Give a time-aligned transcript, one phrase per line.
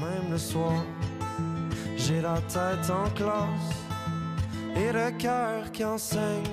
[0.00, 0.84] même le soir.
[1.96, 3.74] J'ai la tête en classe
[4.76, 6.44] et le cœur qui enseigne.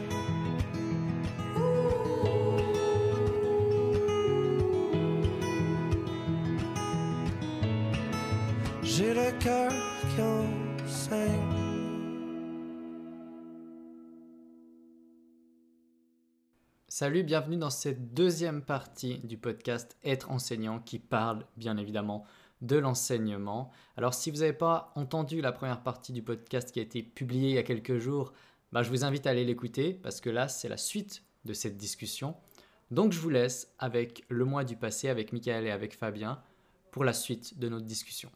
[8.83, 9.71] J'ai le cœur
[10.15, 11.65] qui enseigne.
[16.88, 22.23] Salut, bienvenue dans cette deuxième partie du podcast Être enseignant qui parle bien évidemment
[22.66, 23.71] de l'enseignement.
[23.97, 27.49] Alors si vous n'avez pas entendu la première partie du podcast qui a été publiée
[27.49, 28.33] il y a quelques jours,
[28.71, 31.77] bah, je vous invite à aller l'écouter parce que là c'est la suite de cette
[31.77, 32.35] discussion.
[32.91, 36.41] Donc je vous laisse avec le mois du passé, avec Michael et avec Fabien,
[36.91, 38.31] pour la suite de notre discussion.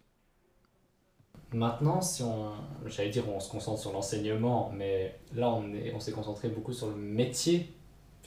[1.52, 2.52] Maintenant, si on,
[2.86, 6.74] j'allais dire, on se concentre sur l'enseignement, mais là, on, est, on s'est concentré beaucoup
[6.74, 7.74] sur le métier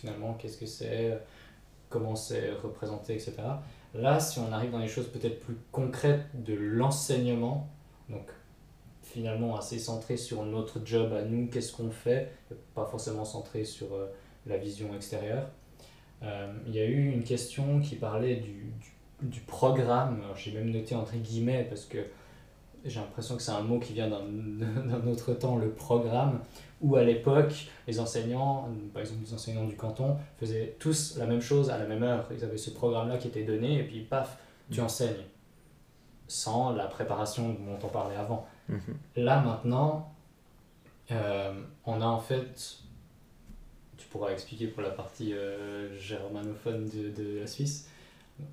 [0.02, 1.22] finalement, qu'est-ce que c'est,
[1.88, 3.34] comment c'est représenté, etc.
[3.94, 7.68] Là, si on arrive dans les choses peut-être plus concrètes de l'enseignement,
[8.08, 8.30] donc
[9.02, 12.32] finalement assez centré sur notre job à nous, qu'est-ce qu'on fait,
[12.74, 14.06] pas forcément centré sur euh,
[14.46, 15.48] la vision extérieure.
[16.22, 18.72] Euh, il y a eu une question qui parlait du,
[19.20, 21.98] du programme, j'ai même noté entre guillemets parce que
[22.84, 26.40] j'ai l'impression que c'est un mot qui vient d'un autre temps, le programme,
[26.80, 31.40] où à l'époque, les enseignants, par exemple les enseignants du canton, faisaient tous la même
[31.40, 32.28] chose à la même heure.
[32.36, 34.36] Ils avaient ce programme-là qui était donné, et puis paf,
[34.70, 34.84] tu mm.
[34.84, 35.24] enseignes,
[36.26, 38.46] sans la préparation dont on parlait avant.
[38.70, 39.22] Mm-hmm.
[39.22, 40.12] Là maintenant,
[41.10, 41.52] euh,
[41.84, 42.78] on a en fait,
[43.96, 47.88] tu pourras expliquer pour la partie euh, germanophone de, de, la Suisse,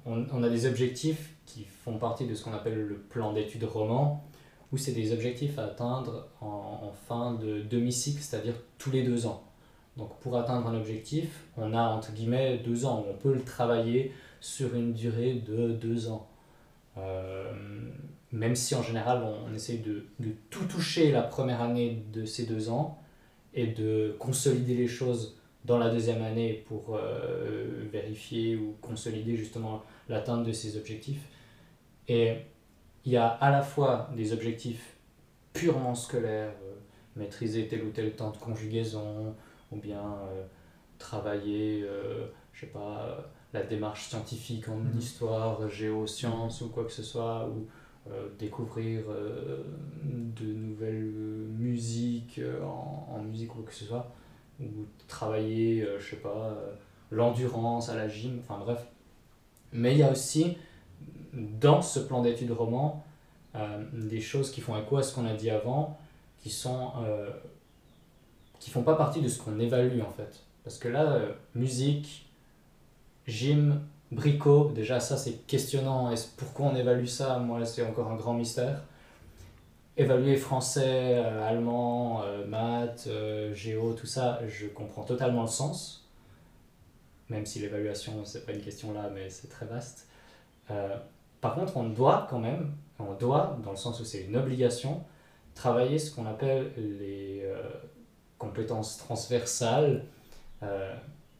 [0.05, 4.23] on, a des objectifs qui font partie de ce qu'on appelle le plan d'études roman,
[4.71, 9.43] où c'est des objectifs à atteindre en, fin de demi-cycle, c'est-à-dire tous les deux ans.
[9.97, 14.13] Donc pour atteindre un objectif, on a entre guillemets deux ans, on peut le travailler
[14.39, 16.27] sur une durée de deux ans.
[16.97, 17.51] Euh,
[18.31, 20.05] même si en général on, essaye de,
[20.49, 22.99] tout toucher la première année de ces deux ans
[23.53, 25.38] et de consolider les choses
[25.69, 31.21] dans la deuxième année pour euh, vérifier ou consolider justement l'atteinte de ces objectifs.
[32.07, 32.37] Et
[33.05, 34.97] il y a à la fois des objectifs
[35.53, 36.73] purement scolaires, euh,
[37.15, 39.35] maîtriser tel ou tel temps de conjugaison,
[39.71, 40.43] ou bien euh,
[40.97, 41.85] travailler,
[42.51, 44.97] je sais pas, la démarche scientifique en mhm.
[44.97, 47.67] histoire, géosciences ou quoi que ce soit, ou
[48.39, 49.03] découvrir
[50.03, 51.13] de nouvelles
[51.59, 54.11] musiques en, en, musique ou quoi que ce soit,
[54.59, 56.55] ou travailler, je sais pas,
[57.11, 58.85] l'endurance à la gym, enfin bref.
[59.71, 60.57] Mais il y a aussi
[61.33, 63.03] dans ce plan d'études roman
[63.55, 65.97] euh, des choses qui font écho à ce qu'on a dit avant,
[66.39, 67.29] qui sont euh,
[68.59, 70.43] qui font pas partie de ce qu'on évalue en fait.
[70.63, 72.29] Parce que là, euh, musique,
[73.27, 73.81] gym,
[74.11, 76.11] bricot, déjà ça c'est questionnant.
[76.11, 77.39] Et pourquoi on évalue ça?
[77.39, 78.83] Moi c'est encore un grand mystère.
[79.99, 83.09] Évaluer français, allemand, maths,
[83.53, 86.09] géo, tout ça, je comprends totalement le sens.
[87.27, 90.07] Même si l'évaluation, c'est pas une question là, mais c'est très vaste.
[91.41, 95.03] Par contre, on doit quand même, on doit, dans le sens où c'est une obligation,
[95.55, 97.61] travailler ce qu'on appelle les euh,
[98.37, 100.05] compétences transversales.
[100.63, 100.93] Euh,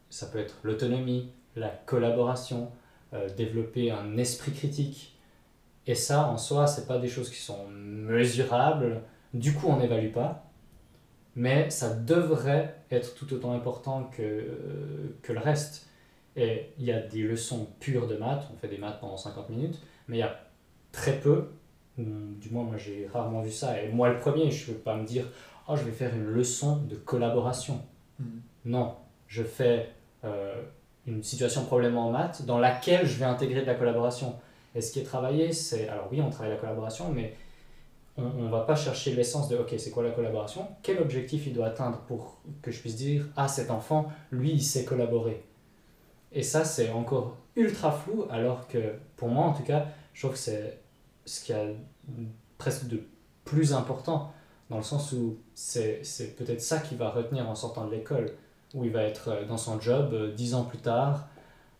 [0.08, 2.70] ça peut être l'autonomie, la collaboration,
[3.12, 5.09] euh, développer un esprit critique.
[5.90, 9.02] Et ça, en soi, c'est pas des choses qui sont mesurables.
[9.34, 10.44] Du coup, on n'évalue pas.
[11.34, 15.88] Mais ça devrait être tout autant important que, que le reste.
[16.36, 19.50] Et il y a des leçons pures de maths, on fait des maths pendant 50
[19.50, 20.38] minutes, mais il y a
[20.92, 21.48] très peu,
[21.98, 24.94] du moins moi j'ai rarement vu ça, et moi le premier, je ne peux pas
[24.94, 25.24] me dire,
[25.66, 27.82] oh je vais faire une leçon de collaboration.
[28.20, 28.24] Mm.
[28.66, 28.94] Non,
[29.26, 29.88] je fais
[30.24, 30.62] euh,
[31.08, 34.36] une situation problème en maths dans laquelle je vais intégrer de la collaboration.
[34.74, 37.34] Et ce qui est travaillé, c'est, alors oui, on travaille la collaboration, mais
[38.16, 40.68] on ne va pas chercher l'essence de, ok, c'est quoi la collaboration?
[40.82, 44.62] Quel objectif il doit atteindre pour que je puisse dire, ah, cet enfant, lui, il
[44.62, 45.42] sait collaborer.
[46.32, 50.32] Et ça, c'est encore ultra flou, alors que pour moi, en tout cas, je trouve
[50.32, 50.78] que c'est
[51.24, 51.64] ce qui a
[52.58, 53.02] presque de
[53.44, 54.32] plus important,
[54.68, 56.02] dans le sens où c'est
[56.36, 58.26] peut-être ça qui va retenir en sortant de l'école,
[58.74, 61.26] où il va être euh, dans son job euh, dix ans plus tard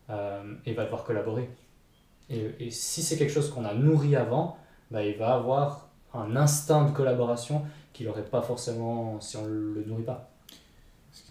[0.09, 1.49] euh, et va devoir collaborer.
[2.31, 4.57] Et, si c'est quelque chose qu'on a nourri avant,
[4.89, 9.49] bah, il va avoir un instinct de collaboration qu'il n'aurait pas forcément si on ne
[9.49, 10.31] le nourrit pas.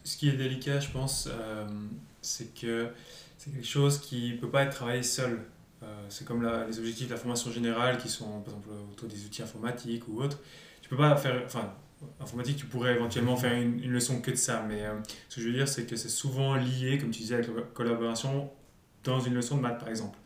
[0.05, 1.29] Ce qui est délicat, je pense,
[2.21, 2.91] c'est que
[3.41, 5.47] c'est quelque chose qui ne peut pas être travaillé seul.
[5.83, 9.25] Euh, c'est comme les objectifs de la formation générale qui sont par exemple autour des
[9.25, 10.39] outils informatiques ou autres.
[10.83, 11.73] Tu peux pas faire, enfin,
[12.21, 14.93] informatique, tu pourrais éventuellement faire une, une leçon que de ça, mais euh,
[15.31, 17.63] ce que je veux dire, c'est que c'est souvent lié, comme tu disais, avec la
[17.73, 18.51] collaboration
[19.05, 20.19] dans une leçon de maths par exemple.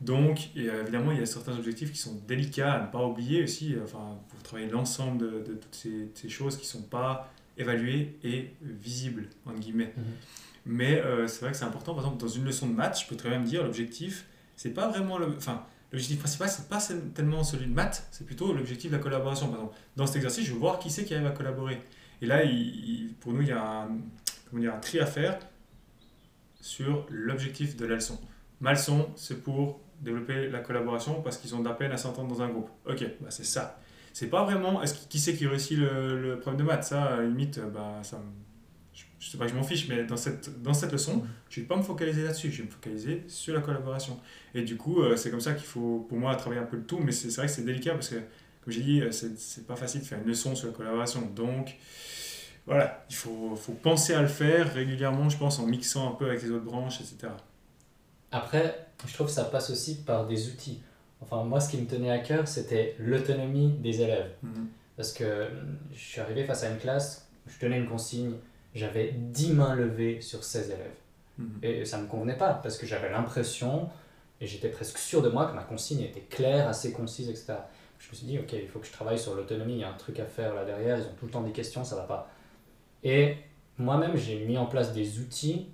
[0.00, 3.74] Donc, évidemment, il y a certains objectifs qui sont délicats à ne pas oublier aussi,
[3.82, 8.16] enfin, pour travailler l'ensemble de, de, toutes ces, ces, choses qui ne sont pas évaluées
[8.24, 9.92] et visibles, entre guillemets.
[9.96, 10.04] Mhm.
[10.66, 13.16] Mais c'est vrai que c'est important, par exemple, dans une leçon de maths, je peux
[13.16, 14.26] très bien me dire, l'objectif,
[14.56, 15.34] c'est pas vraiment le...
[15.36, 16.78] Enfin, L'objectif principal, c'est pas
[17.14, 19.48] tellement celui de maths, c'est plutôt l'objectif de la collaboration.
[19.48, 21.82] Par exemple, dans cet exercice, je veux voir qui c'est qui arrive à collaborer.
[22.22, 23.98] Et là, il, pour nous, il y a un,
[24.48, 25.38] comment dire, un tri à faire
[26.60, 28.20] sur l'objectif de la leçon.
[28.60, 32.28] Ma leçon, c'est pour développer la collaboration parce qu'ils ont de la peine à s'entendre
[32.28, 32.70] dans un groupe.
[32.86, 33.78] Ok, bah c'est ça.
[34.12, 36.84] C'est pas vraiment est-ce qui c'est qui réussit le, le, problème de maths?
[36.84, 38.24] Ça, à la limite, bah, ça me
[39.20, 41.64] je sais pas que je m'en fiche, mais dans cette, dans cette leçon, je ne
[41.64, 44.18] vais pas me focaliser là-dessus, je vais me focaliser sur la collaboration.
[44.54, 46.84] Et du coup, euh, c'est comme ça qu'il faut, pour moi, travailler un peu le
[46.84, 49.76] tout, mais c'est vrai que c'est délicat parce que, comme j'ai dit, euh, c'est pas
[49.76, 51.20] facile de faire une leçon sur la collaboration.
[51.36, 51.76] Donc,
[52.66, 56.24] voilà, il faut, faut, penser à le faire régulièrement, je pense, en mixant un peu
[56.24, 57.32] avec les autres branches, etc.
[58.32, 60.80] Après, je trouve que ça passe aussi par des outils.
[61.20, 64.30] Enfin, moi, ce qui me tenait à cœur, c'était l'autonomie des élèves.
[64.42, 64.68] Mhm.
[64.96, 65.48] Parce que
[65.92, 68.34] je suis arrivé face à une classe, je tenais une consigne,
[68.74, 70.94] j'avais 10 mains levées sur 16 élèves.
[71.38, 71.58] Mhm.
[71.62, 73.88] Et ça ne me convenait pas, parce que j'avais l'impression,
[74.40, 77.54] et j'étais presque sûr de moi, que ma consigne était claire, assez concise, etc.
[77.98, 79.90] Je me suis dit, ok, il faut que je travaille sur l'autonomie, il y a
[79.90, 82.04] un truc à faire là derrière, ils ont tout le temps des questions, ça va
[82.04, 82.30] pas.
[83.04, 83.36] Et
[83.76, 85.68] moi-même, j'ai mis en place des outils,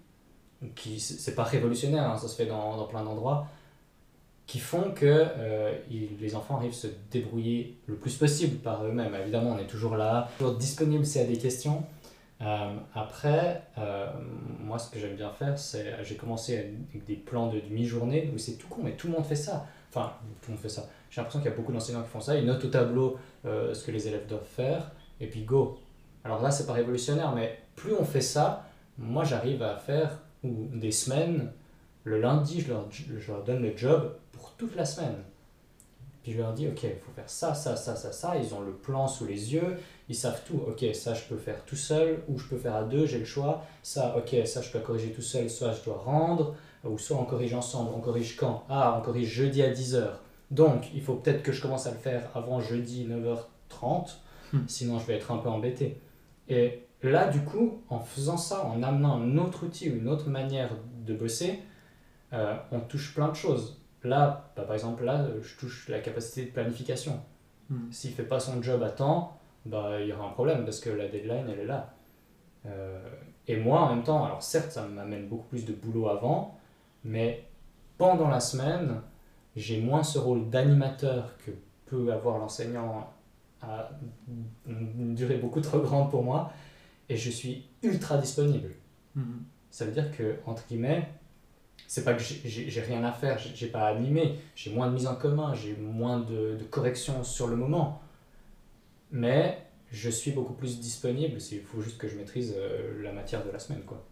[0.75, 3.47] qui c'est pas révolutionnaire, hein, ça se fait dans, plein d'endroits,
[4.47, 9.15] qui font que euh, les enfants arrivent à se débrouiller le plus possible par eux-mêmes.
[9.15, 11.85] Évidemment, on est toujours là, toujours disponible s'il y a des questions,
[12.43, 14.07] euh, après, euh,
[14.61, 18.39] moi, ce que j'aime bien faire, c'est j'ai commencé avec des plans de demi-journée où
[18.39, 19.67] c'est tout con, mais tout le monde fait ça.
[19.91, 20.13] Enfin,
[20.43, 20.89] tout le monde fait ça.
[21.11, 22.37] J'ai l'impression qu'il y a beaucoup d'enseignants qui font ça.
[22.37, 25.79] Ils notent au tableau ce que les élèves doivent faire et puis go.
[26.25, 28.67] Alors là, c'est pas révolutionnaire, mais plus on fait ça,
[28.99, 31.53] moi, j'arrive à faire ou des semaines.
[32.05, 35.17] Le lundi, je leur, je leur donne le job pour toute la semaine.
[36.27, 38.37] Puis je leur dis, ok, il faut faire ça, ça, ça, ça, ça.
[38.37, 39.77] Ils ont le plan sous les yeux,
[40.09, 40.61] ils savent tout.
[40.67, 43.25] Ok, ça je peux faire tout seul, ou je peux faire à deux, j'ai le
[43.25, 43.65] choix.
[43.85, 47.25] Ça, ok, ça je peux corriger tout seul, soit je dois rendre, ou soit on
[47.25, 47.93] corrige ensemble.
[47.95, 48.65] On corrige quand?
[48.69, 50.09] Ah, on corrige jeudi à 10h.
[50.51, 54.17] Donc, il faut peut-être que je commence à le faire avant jeudi 9h30,
[54.53, 54.59] hmm.
[54.67, 56.01] sinon je vais être un peu embêté.
[56.49, 60.29] Et là, du coup, en faisant ça, en amenant un autre outil ou une autre
[60.29, 60.71] manière
[61.05, 61.61] de bosser,
[62.33, 63.81] euh, on touche plein de choses.
[64.03, 67.21] Là, bah, par exemple, là, je touche la capacité de planification.
[67.71, 67.91] Hmm.
[67.91, 70.81] S'il ne fait pas son job à temps, bah, il y aura un problème parce
[70.81, 71.95] que la deadline, elle est là.
[72.67, 72.99] Euh,
[73.49, 76.59] et moi, en même temps, alors certes, ça m'amène beaucoup plus de boulot avant,
[77.05, 77.45] mais
[77.99, 79.01] pendant la semaine,
[79.55, 81.53] j'ai moins ce rôle d'animateur que
[81.87, 83.09] peut avoir l'enseignant
[83.63, 83.91] à
[84.67, 86.53] une durée beaucoup trop grande pour moi,
[87.09, 88.71] et je suis ultra disponible.
[89.15, 89.41] Hmm.
[89.71, 91.09] Ça veut dire que, entre guillemets,
[91.87, 95.07] c'est pas que j'ai rien à faire, j'ai pas à animer, j'ai moins de mise
[95.07, 98.03] en commun, j'ai moins de, de corrections sur le moment.
[99.13, 103.45] Mais je suis beaucoup plus disponible, il faut juste que je maîtrise euh, la matière
[103.45, 103.83] de la semaine.
[103.83, 104.05] quoi.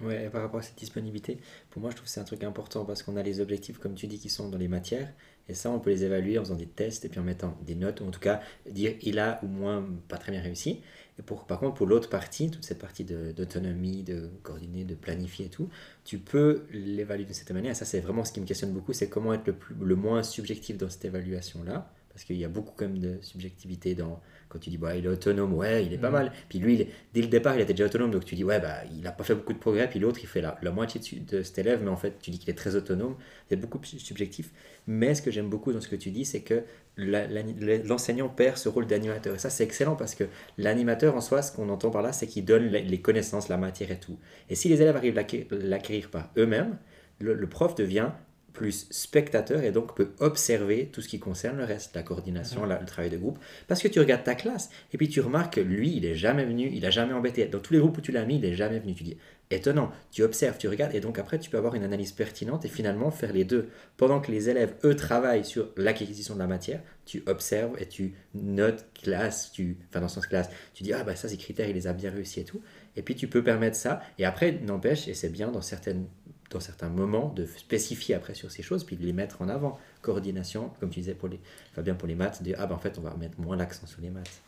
[0.00, 1.38] Ouais, par rapport à cette disponibilité,
[1.70, 3.94] pour moi je trouve que c'est un truc important parce qu'on a les objectifs, comme
[3.94, 5.12] tu dis, qui sont dans les matières,
[5.48, 7.74] et ça on peut les évaluer en faisant des tests et puis en mettant des
[7.74, 10.80] notes, ou en tout cas dire il a ou moins pas très bien réussi.
[11.26, 15.50] Pour, par contre, pour l'autre partie, toute cette partie d'autonomie, de, coordonner, de planifier et
[15.50, 15.68] tout,
[16.04, 17.72] tu peux l'évaluer de cette manière.
[17.72, 19.94] Et ça, c'est vraiment ce qui me questionne beaucoup, c'est comment être le, plus, le
[19.94, 21.92] moins subjectif dans cette évaluation-là.
[22.12, 25.04] Parce qu'il y a beaucoup quand même de subjectivité dans, quand tu dis, bah, il
[25.06, 26.12] est autonome, ouais, il est pas mm.
[26.12, 26.32] mal.
[26.48, 29.00] Puis lui, dès le départ, il était déjà autonome, donc tu dis, ouais, bah, il
[29.00, 29.88] n'a pas fait beaucoup de progrès.
[29.88, 32.30] Puis l'autre, il fait la, la moitié de, de, cet élève, mais en fait, tu
[32.30, 33.16] dis qu'il est très autonome.
[33.48, 34.50] C'est beaucoup plus subjectif.
[34.86, 36.62] Mais ce que j'aime beaucoup dans ce que tu dis, c'est que
[36.98, 39.34] l'enseignant perd ce rôle d'animateur.
[39.34, 40.24] Et ça, c'est excellent parce que
[40.58, 43.90] l'animateur, en soi, ce qu'on entend par là, c'est qu'il donne les connaissances, la matière
[43.90, 44.18] et tout.
[44.50, 46.76] Et si les élèves arrivent à l'acquérir par eux-mêmes,
[47.20, 48.10] le prof devient
[48.52, 52.86] plus spectateur et donc peut observer tout ce qui concerne le reste, la coordination, le
[52.86, 53.38] travail de groupe.
[53.68, 56.44] Parce que tu regardes ta classe et puis tu remarques que lui, il est jamais
[56.44, 57.46] venu, il a jamais embêté.
[57.46, 58.94] Dans tous les groupes où tu l'as mis, il est jamais venu.
[58.94, 59.16] Tu dis,
[59.50, 62.68] étonnant, tu observes, tu regardes et donc après tu peux avoir une analyse pertinente et
[62.68, 63.68] finalement faire les deux.
[63.96, 68.14] Pendant que les élèves, eux, travaillent sur l'acquisition de la matière, tu observes et tu
[68.34, 71.68] notes classe, tu, enfin dans ce sens classe, tu dis, ah bah ça, ces critères,
[71.68, 72.60] il les a bien réussi et tout.
[72.96, 74.02] Et puis tu peux permettre ça.
[74.18, 76.06] Et après, n'empêche, et c'est bien dans certaines
[76.52, 79.78] dans certains moments, de spécifier après sur ces choses, puis de les mettre en avant.
[80.00, 81.40] Coordination, comme tu disais pour les,
[81.74, 84.00] Fabien, pour les maths, de ah ben en fait on va mettre moins l'accent sur
[84.00, 84.42] les maths.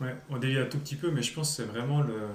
[0.00, 2.28] Ouais, on dévie un tout petit peu, mais je pense que c'est vraiment le,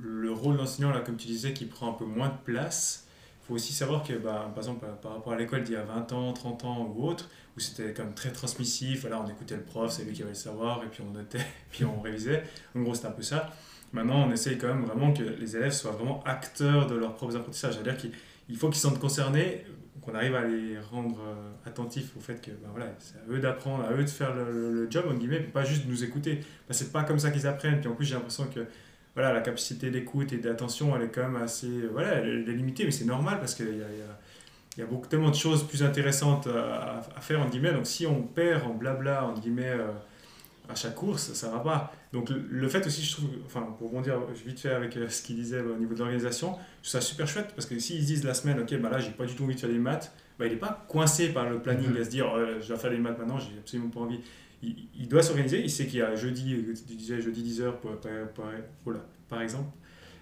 [0.00, 3.06] le rôle d'enseignant, là, comme tu disais, qui prend un peu moins de place.
[3.42, 5.82] Il faut aussi savoir que, bah, par exemple, par rapport à l'école d'il y a
[5.82, 9.56] 20 ans, 30 ans ou autre, où c'était quand même très transmissif, voilà, on écoutait
[9.56, 12.42] le prof, c'est lui qui avait le savoir, et puis on notait, puis on révisait.
[12.74, 13.52] En gros, c'était un peu ça.
[13.96, 17.34] Maintenant, on essaye quand même vraiment que les élèves soient vraiment acteurs de leurs propres
[17.34, 17.74] apprentissages.
[17.74, 19.64] C'est-à-dire qu'il faut qu'ils se sentent concernés,
[20.02, 23.40] qu'on arrive à les rendre euh, attentifs au fait que ben voilà, c'est à eux
[23.40, 26.40] d'apprendre, à eux de faire le, job, en guillemets, pas juste nous écouter.
[26.68, 27.80] Ben, c'est pas comme ça qu'ils apprennent.
[27.80, 28.60] Puis en plus, j'ai l'impression que
[29.14, 31.66] voilà, la capacité d'écoute et d'attention, elle est quand même assez.
[31.66, 33.82] Euh, voilà, elle est limitée, mais c'est normal parce qu'il
[34.76, 37.72] y a, beaucoup, tellement de choses plus intéressantes à, à, faire, en guillemets.
[37.72, 39.90] Donc si on perd en blabla, en guillemets, euh,
[40.68, 41.92] à chaque course, ça va pas.
[42.16, 45.60] Donc le, fait aussi, je trouve, enfin pour rebondir vite fait avec ce qu'il disait
[45.60, 48.58] au niveau de l'organisation, je trouve ça super chouette parce que s'ils disent la semaine,
[48.58, 50.58] ok, bah là j'ai pas du tout envie de faire des maths, bah, il n'est
[50.58, 52.00] pas coincé par le planning mm-hmm.
[52.00, 52.26] à se dire
[52.60, 54.20] je dois faire des maths maintenant, j'ai absolument pas envie.
[54.62, 56.56] Il, il doit s'organiser, il sait qu'il y a jeudi,
[56.88, 58.44] tu disais jeudi 10h pour, pour, pour,
[58.84, 59.68] voilà, par exemple,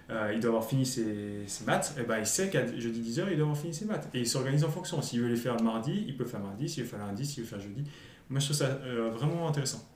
[0.09, 3.25] euh, il doit avoir fini ses, ses maths, et ben il sait qu'à jeudi 10h,
[3.31, 4.07] il doit avoir fini ses maths.
[4.13, 5.01] Et il s'organise en fonction.
[5.01, 7.43] S'il veut les faire le mardi, il peut faire mardi, s'il veut faire lundi, s'il
[7.43, 7.83] veut faire jeudi.
[8.29, 9.87] Moi, je trouve ça euh, vraiment intéressant.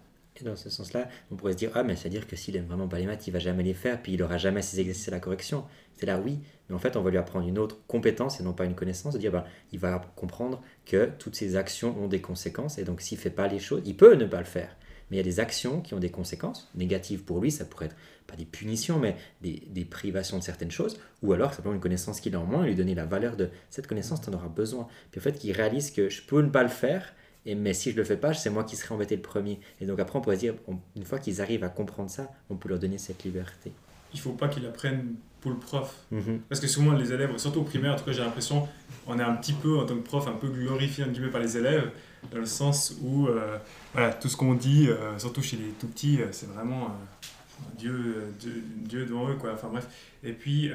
[0.41, 2.87] Et dans ce sens-là, on pourrait se dire Ah, mais c'est-à-dire que s'il aime vraiment
[2.87, 5.11] pas les maths, il va jamais les faire, puis il aura jamais ses exercices à
[5.11, 5.65] la correction.
[5.95, 8.53] C'est là, oui, mais en fait, on va lui apprendre une autre compétence et non
[8.53, 12.21] pas une connaissance, de dire ben, il va comprendre que toutes ces actions ont des
[12.21, 14.75] conséquences, et donc s'il fait pas les choses, il peut ne pas le faire
[15.09, 17.87] mais il y a des actions qui ont des conséquences négatives pour lui, ça pourrait
[17.87, 17.95] être
[18.27, 22.19] pas des punitions, mais des, des privations de certaines choses, ou alors simplement une connaissance
[22.19, 24.49] qu'il a en moins, et lui donner la valeur de cette connaissance, tu en auras
[24.49, 24.87] besoin.
[25.11, 27.13] Puis en fait, qu'il réalise que je peux ne pas le faire,
[27.45, 29.59] et, mais si je le fais pas, c'est moi qui serai embêté le premier.
[29.79, 30.55] Et donc après, on pourrait dire,
[30.95, 33.71] une fois qu'ils arrivent à comprendre ça, on peut leur donner cette liberté.
[34.13, 35.95] Il faut pas qu'ils apprennent pour le prof.
[36.11, 36.41] Mhm.
[36.49, 38.67] Parce que souvent, les élèves, surtout au primaire, en tout cas, j'ai l'impression,
[39.07, 41.91] on est un petit peu, en tant que prof, un peu glorifié par les élèves,
[42.31, 43.57] dans le sens où euh,
[43.93, 46.93] voilà, tout ce qu'on dit, euh, surtout chez les tout petits, euh, c'est vraiment
[47.77, 49.35] Dieu, Dieu, Dieu, devant eux.
[49.35, 49.53] Quoi.
[49.53, 49.87] Enfin bref.
[50.23, 50.69] Et puis,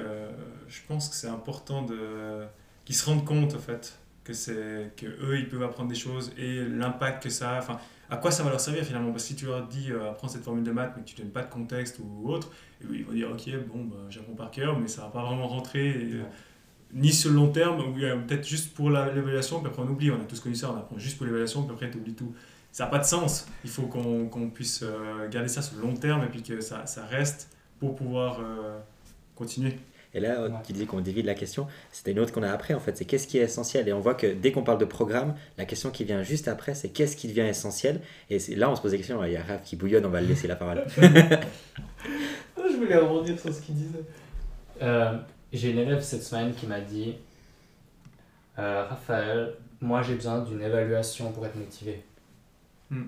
[0.69, 2.45] je pense que c'est important de,
[2.85, 6.33] qu'ils se rendent compte, en fait, que, c'est, que eux, ils peuvent apprendre des choses
[6.37, 7.59] et l'impact que ça a.
[7.59, 7.79] Enfin,
[8.11, 9.11] à quoi ça va leur servir finalement?
[9.11, 11.23] Parce que si tu leur dis apprends cette formule de maths mais que tu ne
[11.23, 12.51] donnes pas de contexte ou autre,
[12.91, 16.23] ils vont dire ok, bon, bah, j'apprends par cœur, mais ça va pas vraiment rentrer
[16.95, 20.21] ni sur le long terme, ou peut-être juste pour l'évaluation, puis après on oublie, on
[20.21, 22.33] a tous connu ça, on apprend juste pour l'évaluation, puis après tu oublies tout.
[22.71, 23.47] Ça n'a pas de sens.
[23.63, 26.87] Il faut qu'on puisse euh, garder ça sur le long terme et puis que ça,
[26.87, 28.81] ça reste pour pouvoir euh,
[29.37, 29.79] continuer.
[30.15, 32.75] Et là, tu disais qu'on dévie de la question, c'était une autre qu'on a après
[32.75, 33.89] en fait, c'est qu'est-ce qui est essentiel?
[33.89, 36.75] Et on voit que dès qu'on parle de programme, la question qui vient juste après,
[36.75, 38.01] c'est qu'est-ce qui devient essentiel?
[38.31, 40.21] Et là, on se pose des questions, il y a Raph qui bouillonne, on va
[40.21, 40.85] le laisser la parole.
[42.57, 44.05] Je voulais rebondir sur ce qu'il disait.
[44.83, 45.19] Euh,
[45.53, 47.15] j'ai une élève cette semaine qui m'a dit
[48.59, 52.03] euh, Raphaël, moi j'ai besoin d'une évaluation pour être motivé.
[52.91, 53.05] Hmm.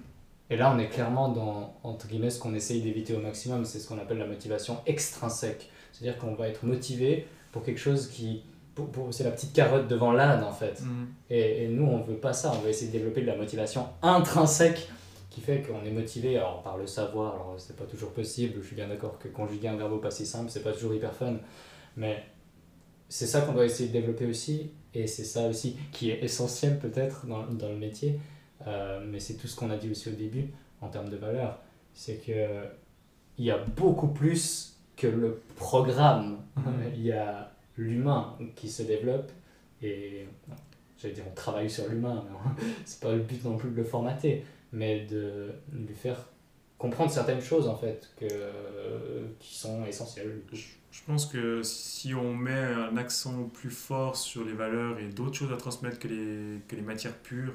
[0.49, 3.81] Et là, on est clairement dans, entre guillemets, ce qu'on essaye d'éviter au maximum, c'est
[3.81, 5.71] ce qu'on appelle la motivation extrinsèque.
[5.99, 8.43] C'est-à-dire qu'on va être motivé pour quelque chose qui.
[8.75, 10.83] Pour, c'est la petite carotte devant l'âne, en fait.
[11.31, 12.53] Et, et, nous, on ne veut pas ça.
[12.55, 14.91] On veut essayer de développer de la motivation intrinsèque
[15.31, 17.35] qui fait qu'on est motivé alors, par le savoir.
[17.35, 18.59] Alors, c'est pas toujours possible.
[18.61, 21.15] Je suis bien d'accord que conjuguer un verbe au passé simple, c'est pas toujours hyper
[21.15, 21.37] fun.
[21.97, 22.23] Mais
[23.09, 26.79] c'est ça qu'on doit essayer de développer aussi, et c'est ça aussi qui est essentiel
[26.79, 28.19] peut-être dans, dans, le métier,
[28.67, 30.51] euh, mais c'est tout ce qu'on a dit aussi au début
[30.81, 31.61] en termes de valeur,
[31.95, 32.65] c'est que
[33.39, 36.65] il y a beaucoup plus que le programme, mhm.
[36.95, 39.31] il y a l'humain qui se développe,
[39.83, 40.27] et
[40.99, 43.85] j'allais dire on travaille sur l'humain, mais c'est pas le but non plus de le
[43.85, 46.27] formater, mais de lui faire
[46.79, 48.27] comprendre certaines choses en fait que,
[49.39, 50.41] qui sont essentielles.
[50.53, 55.35] Je pense que si on met un accent plus fort sur les valeurs et d'autres
[55.35, 57.53] choses à transmettre que les, que les matières pures,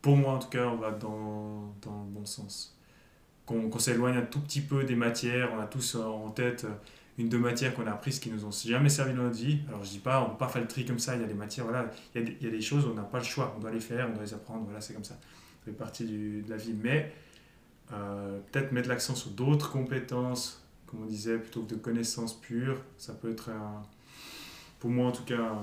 [0.00, 2.77] pour moi en tout cas, on va dans, dans le bon sens.
[3.48, 6.66] Qu'on s'éloigne un tout petit peu des matières, on a tous en tête
[7.18, 9.58] une deux matières qu'on a apprises qui nous ont jamais servi dans notre vie.
[9.68, 11.24] Alors je dis pas, on ne peut pas faire le tri comme ça, il y
[11.24, 13.60] a des matières, voilà, il y a, des choses on n'a pas le choix, on
[13.60, 15.14] doit les faire, on doit les apprendre, voilà, c'est comme ça.
[15.14, 16.74] Ça fait partie de la vie.
[16.80, 17.12] Mais
[17.92, 22.80] euh, peut-être mettre l'accent sur d'autres compétences, comme on disait, plutôt que de connaissances pures,
[22.96, 23.50] ça peut être,
[24.78, 25.58] pour moi en tout cas,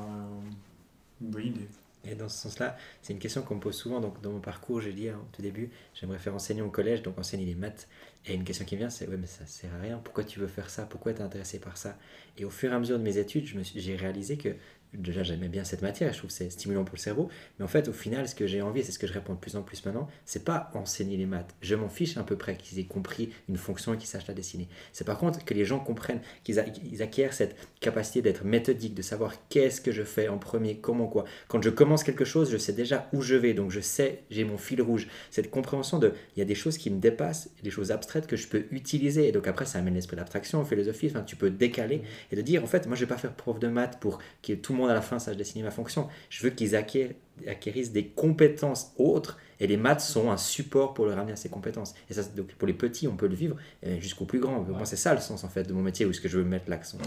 [1.21, 1.67] une bonne idée.
[2.07, 3.99] Et dans ce sens-là, c'est une question qu'on me pose souvent.
[3.99, 7.01] Donc, dans mon parcours, j'ai dit hein, au tout début, j'aimerais faire enseigner au collège,
[7.01, 7.87] donc enseigner les maths.
[8.25, 9.99] Et une question qui vient, c'est Ouais, mais ça sert à rien.
[10.03, 10.85] Pourquoi tu veux faire ça?
[10.85, 11.97] Pourquoi tu es intéressé par ça?
[12.37, 13.45] Et au fur et à mesure de mes études,
[13.75, 14.55] j'ai réalisé que
[14.97, 17.67] déjà j'aimais bien cette matière, je trouve que c'est stimulant pour le cerveau, mais en
[17.67, 19.61] fait au final ce que j'ai envie, c'est ce que je réponds de plus en
[19.61, 21.55] plus maintenant, c'est pas enseigner les maths.
[21.61, 24.33] Je m'en fiche à peu près qu'ils aient compris une fonction et qu'ils sachent la
[24.33, 24.67] dessiner.
[24.93, 29.33] C'est par contre que les gens comprennent, qu'ils acquièrent cette capacité d'être méthodique, de savoir
[29.49, 31.25] qu'est-ce que je fais en premier, comment quoi.
[31.47, 34.43] Quand je commence quelque chose, je sais déjà où je vais, donc je sais, j'ai
[34.43, 35.07] mon fil rouge.
[35.31, 38.35] Cette compréhension de, il y a des choses qui me dépassent, des choses abstraites que
[38.35, 42.01] je peux utiliser, et donc après ça amène l'esprit d'abstraction, philosophie, enfin tu peux décaler
[42.31, 44.53] et de dire en fait moi je vais pas faire prof de maths pour que
[44.53, 46.07] tout le monde à la fin sache dessiner ma fonction.
[46.29, 51.13] Je veux qu'ils acquérissent des compétences autres et les maths sont un support pour le
[51.13, 51.93] ramener à ces compétences.
[52.09, 53.55] Et ça, donc pour les petits, on peut le vivre
[53.99, 54.61] jusqu'au plus grand.
[54.61, 56.43] Moi, c'est ça le sens en fait de mon métier où est-ce que je veux
[56.43, 56.97] mettre l'accent.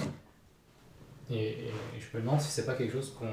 [1.30, 1.56] Et,
[1.98, 3.26] je me demande si c'est pas quelque chose qu'on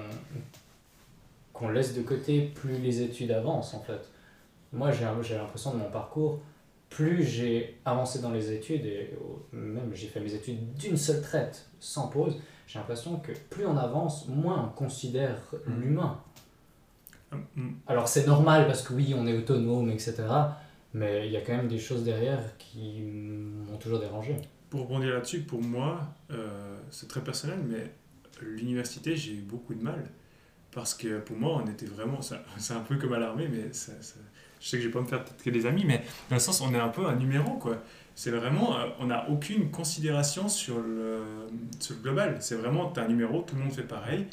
[1.53, 4.09] qu'on laisse de côté, plus les études avancent en fait.
[4.73, 6.41] Moi j'ai j'ai l'impression de mon parcours,
[6.89, 9.13] plus j'ai avancé dans les études, et
[9.53, 13.77] même j'ai fait mes études d'une seule traite, sans pause, j'ai l'impression que plus on
[13.77, 15.81] avance, moins on considère Mhm.
[15.81, 16.19] l'humain.
[17.55, 17.69] Mm.
[17.88, 20.24] Alors c'est normal parce que oui, on est autonome, etc.
[20.93, 24.36] Mais il y a quand même des choses derrière qui m'ont toujours dérangé.
[24.69, 26.00] Pour rebondir là-dessus, pour moi,
[26.31, 27.91] euh, c'est très personnel, mais
[28.41, 30.05] l'université, j'ai eu beaucoup de mal.
[30.72, 32.19] Parce que pour moi, on était vraiment.
[32.22, 34.15] C'est un peu comme à l'armée, mais ça, ça-
[34.60, 36.41] je sais que je vais pas me faire peut-être que des amis, mais dans le
[36.41, 37.77] sens, on est un peu un numéro, quoi.
[38.15, 38.77] C'est vraiment.
[38.77, 41.22] euh, On n'a aucune considération sur le,
[41.79, 42.38] sur le global.
[42.39, 44.25] C'est vraiment, tu un numéro, tout le monde fait pareil.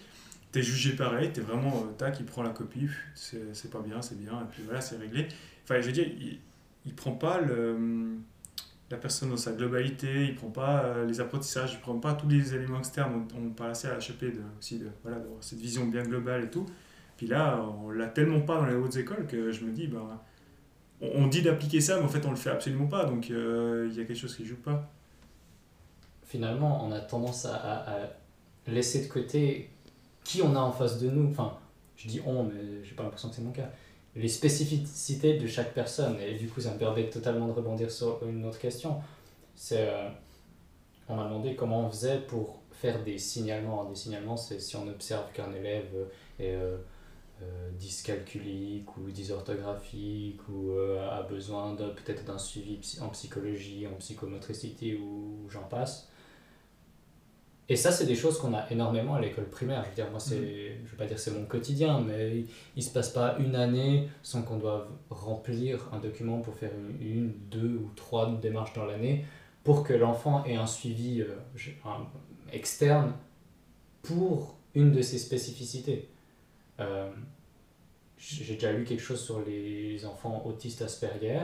[0.53, 1.85] Tu es jugé pareil, tu es vraiment.
[1.87, 4.97] euh, tac, il prend la copie, c'est pas bien, c'est bien, et puis voilà, c'est
[4.97, 5.29] réglé.
[5.65, 6.39] Enfin, je veux dire, il,
[6.85, 8.19] il prend pas le
[8.93, 12.29] la personne dans sa globalité, il prend pas euh, les apprentissages, il prend pas tous
[12.29, 13.27] les éléments externes.
[13.35, 16.67] On, parle assez à HEP de, aussi de voilà, cette vision bien globale et tout.
[17.17, 20.21] Puis là, on l'a tellement pas dans les hautes écoles que je me dis, ben,
[21.03, 23.05] on, dit d'appliquer ça, mais en fait, on le fait absolument pas.
[23.05, 24.89] Donc, euh, il y a quelque chose qui joue pas.
[26.25, 28.11] Finalement, on a tendance à,
[28.67, 29.71] laisser de côté
[30.23, 31.31] qui on a en face de nous.
[31.31, 31.59] Enfin,
[31.97, 33.71] je dis on, mais j'ai pas l'impression que c'est mon cas.
[34.15, 36.17] Les spécificités de chaque personne.
[36.21, 39.01] Et du coup, ça me permet totalement de rebondir sur une autre question.
[39.55, 39.89] C'est.
[39.89, 40.09] euh,
[41.09, 43.85] on m'a demandé comment on faisait pour faire des signalements.
[43.85, 45.91] Des signalements, c'est si on observe qu'un élève
[46.39, 46.77] est euh,
[47.79, 54.97] dyscalculique ou dysorthographique ou euh, a besoin de- peut-être d'un suivi en psychologie, en psychomotricité
[54.97, 56.09] ou j'en passe.
[57.69, 59.83] Et ça, c'est des choses qu'on a énormément à l'école primaire.
[59.85, 62.47] Je veux dire, moi, c'est, je veux pas dire c'est mon quotidien, mais il,
[62.77, 66.71] il se passe pas une année sans qu'on doive remplir un document pour faire
[67.01, 69.25] une, une, deux ou trois démarches dans l'année
[69.65, 71.37] pour que l'enfant ait un suivi euh,
[71.85, 72.07] un-
[72.53, 73.13] externe
[74.03, 76.09] pour une de ses spécificités.
[76.81, 77.11] Euh,
[78.23, 81.41] j'ai déjà lu quelque chose sur les enfants autistes Asperger,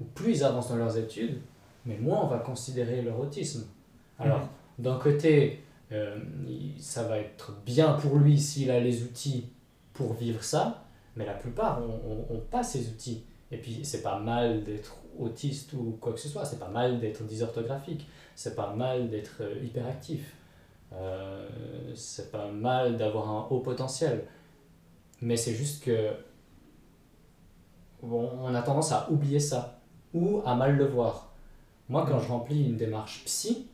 [0.00, 1.40] où plus ils avancent dans leurs études,
[1.84, 3.66] mais moins on va considérer leur autisme.
[4.18, 4.48] Alors, Mhm.
[4.84, 5.60] d'un côté,
[5.92, 6.18] euh,
[6.78, 9.48] ça va être bien pour lui s'il a les outils
[9.92, 10.84] pour vivre ça,
[11.16, 13.24] mais la plupart ont pas ces outils.
[13.50, 16.98] Et puis, c'est pas mal d'être autiste ou quoi que ce soit, c'est pas mal
[17.00, 20.34] d'être dysorthographique, c'est pas mal d'être euh, hyperactif,
[20.92, 21.48] euh,
[21.94, 24.24] c'est pas mal d'avoir un haut potentiel.
[25.24, 26.10] Mais c'est juste que
[28.02, 29.80] bon, on a tendance à oublier ça
[30.12, 31.32] ou à mal le voir.
[31.88, 33.66] Moi, quand je remplis une démarche psy,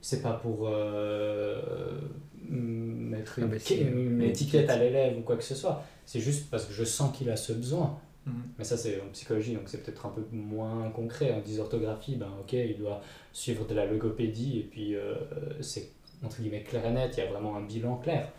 [0.00, 2.00] c'est pas pour euh,
[2.48, 5.84] mettre Ah une, bah si, une une étiquette à l'élève ou quoi que ce soit.
[6.06, 7.98] C'est juste parce que je sens qu'il a ce besoin.
[8.24, 8.34] Mhm.
[8.58, 11.30] Mais ça, c'est en psychologie, donc c'est peut-être un peu moins concret.
[11.32, 13.02] En dysorthographie, ben ok, il doit
[13.34, 15.14] suivre de la logopédie, et puis euh,
[15.60, 15.90] c'est
[16.24, 18.30] entre guillemets clair et net, il y a vraiment un bilan clair.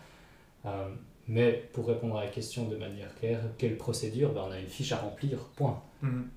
[0.66, 0.88] Euh,
[1.28, 4.32] mais pour répondre à la question de manière claire, quelle procédure?
[4.32, 5.80] Ben, On a une fiche à remplir, point.
[6.02, 6.28] Mhm.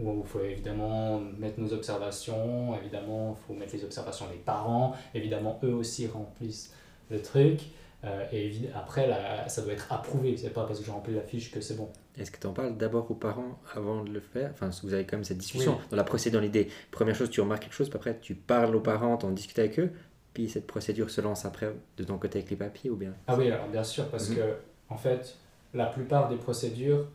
[0.00, 4.94] Où il faut évidemment mettre nos observations, évidemment, il faut mettre les observations des parents,
[5.14, 6.72] évidemment, eux aussi remplissent
[7.10, 7.60] le truc.
[8.04, 11.20] euh, et après, là, ça doit être approuvé, c'est pas parce que j'ai rempli la
[11.20, 11.90] fiche que c'est bon.
[12.18, 14.50] Est-ce que tu en parles d'abord aux parents avant de le faire?
[14.54, 15.72] Enfin, vous avez quand même cette discussion.
[15.72, 15.84] Oui.
[15.90, 18.74] Dans la procédure, dans l'idée, première chose, tu remarques quelque chose, puis après, tu parles
[18.74, 19.92] aux parents, tu en discutes avec eux,
[20.32, 23.14] puis cette procédure se lance après de ton côté avec les papiers ou bien?
[23.26, 24.36] Ah oui, alors bien sûr, parce Mhm.
[24.36, 24.56] que
[24.88, 25.36] en fait,
[25.74, 27.06] la plupart des procédures,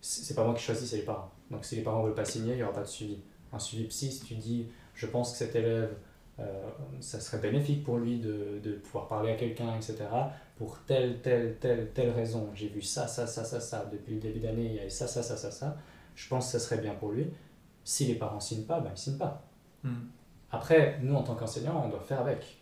[0.00, 1.30] c'est pas moi qui choisis, c'est les parents.
[1.50, 3.18] Donc si les parents veulent pas signer, il n'y aura pas de suivi.
[3.52, 5.94] Un suivi psy, si tu dis, je pense que cet élève,
[6.38, 6.68] euh,
[7.00, 9.96] ça serait bénéfique pour lui de, de pouvoir parler à quelqu'un, etc.
[10.58, 12.50] Pour telle, telle, telle, telle raison.
[12.54, 13.88] J'ai vu ça, ça, ça, ça, ça.
[13.90, 15.76] Depuis le début d'année, il y a eu ça, ça, ça, ça, ça.
[16.14, 17.26] Je pense que ça serait bien pour lui.
[17.84, 19.42] Si les parents signent pas, ben ils signent pas.
[19.84, 20.08] Mhm.
[20.50, 22.58] Après, nous, en tant qu'enseignants, on doit faire avec.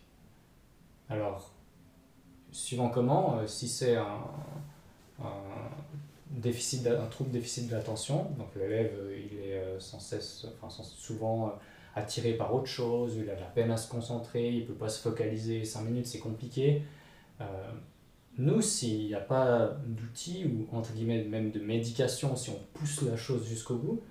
[1.09, 1.51] Alors,
[2.51, 4.19] suivant comment, euh, si c'est un,
[6.31, 11.53] déficit, trouble déficit de l'attention, donc l'élève, euh, il est euh, sans cesse, enfin, souvent
[11.95, 15.01] attiré par autre chose, il a la peine à se concentrer, il peut pas se
[15.01, 16.83] focaliser 5 minutes, c'est compliqué.
[18.37, 23.01] Nous, s'il n'y a pas d'outils ou entre guillemets même de médication, si on pousse
[23.03, 24.01] la chose jusqu'au bout,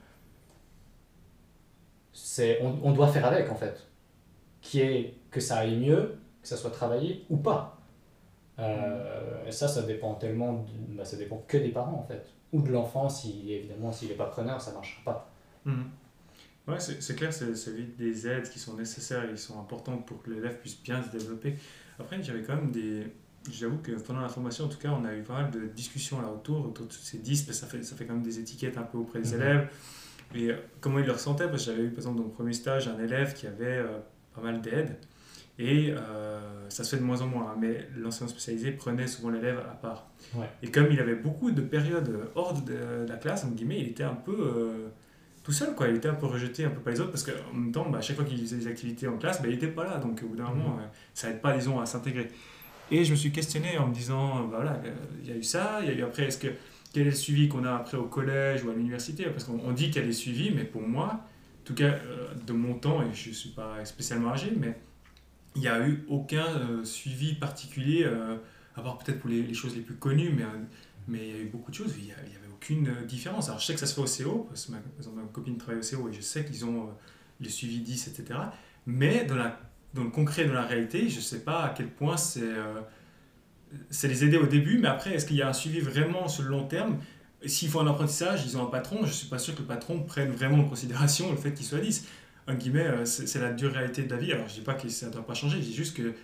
[2.14, 3.86] c'est, on, on doit faire avec en fait.
[4.62, 7.78] Qui est que ça aille mieux, que ça soit travaillé ou pas.
[8.58, 12.24] Euh, et ça, ça dépend tellement, de- bah, ça dépend que des parents en fait.
[12.52, 15.30] Ou de l'enfant, si évidemment s'il n'est pas preneur, ça ne marchera pas.
[15.64, 15.84] Mhm.
[16.68, 20.06] Ouais, c'est clair, c'est c'est vite des aides qui sont nécessaires et qui sont importantes
[20.06, 21.56] pour que l'élève puisse bien se développer.
[21.98, 23.06] Après, j'avais quand même des.
[23.52, 26.22] J'avoue que pendant la formation, en tout cas, on a eu pas mal de discussions
[26.22, 28.38] là autour, autour de ces 10, parce que ça fait, ça fait quand même des
[28.38, 29.42] étiquettes un peu auprès des Mhm.
[29.42, 29.68] élèves.
[30.34, 32.52] Et euh, comment ils le ressentaient, parce que j'avais eu par exemple dans mon premier
[32.52, 33.98] stage un élève qui avait euh,
[34.34, 34.96] pas mal d'aides.
[35.58, 37.52] Et euh, ça se fait de moins en moins.
[37.52, 40.08] hein, mais l'enseignant spécialisé prenait souvent l'élève à part.
[40.34, 40.48] Ouais.
[40.62, 44.02] Et comme il avait beaucoup de périodes hors de, la classe, entre guillemets, il était
[44.02, 44.88] un peu euh,
[45.44, 45.76] tout seul.
[45.76, 45.88] Quoi.
[45.88, 47.98] Il était un peu rejeté un peu par les autres parce qu'en même temps, bah,
[47.98, 49.98] à chaque fois qu'il faisait des activités en classe, bah, il n'était pas là.
[49.98, 50.80] Donc au bout d'un moment, Mhm.
[50.80, 52.28] euh, ça n'aide pas, disons, à s'intégrer.
[52.90, 54.80] Et je me suis questionné en me disant, bah, voilà,
[55.22, 56.48] il y a eu ça, il y a eu après, est-ce que
[56.94, 59.72] quel est le suivi qu'on a après au collège ou à l'université Parce qu'on on
[59.72, 63.12] dit a des suivis, mais pour moi, en tout cas euh, de mon temps, et
[63.12, 64.78] je ne suis pas spécialement âgé, mais
[65.56, 68.36] il n'y a eu aucun euh, suivi particulier, euh,
[68.76, 70.44] à part peut-être pour les, choses les plus connues, mais,
[71.08, 73.48] mais il y a eu beaucoup de choses, il n'y avait aucune différence.
[73.48, 75.96] Alors je sais que ça se fait au CO, parce que ma, copine travaille au
[75.96, 76.90] CO et je sais qu'ils ont
[77.40, 78.38] les suivis 10, etc.
[78.86, 79.50] Mais dans,
[79.94, 82.52] dans le concret, dans la réalité, je ne sais pas à quel point c'est
[83.90, 86.42] c'est les aider au début, mais après, est-ce qu'il y a un suivi vraiment sur
[86.44, 86.98] le long terme?
[87.46, 89.66] S'ils font un apprentissage, ils ont un patron, je ne suis pas sûr que le
[89.66, 92.06] patron prenne vraiment en considération le fait qu'il soit 10.
[92.48, 94.32] En guillemets, euh, c'est la dure réalité de la vie.
[94.32, 96.14] Alors, je ne dis pas que ça ne doit pas changer, je dis juste que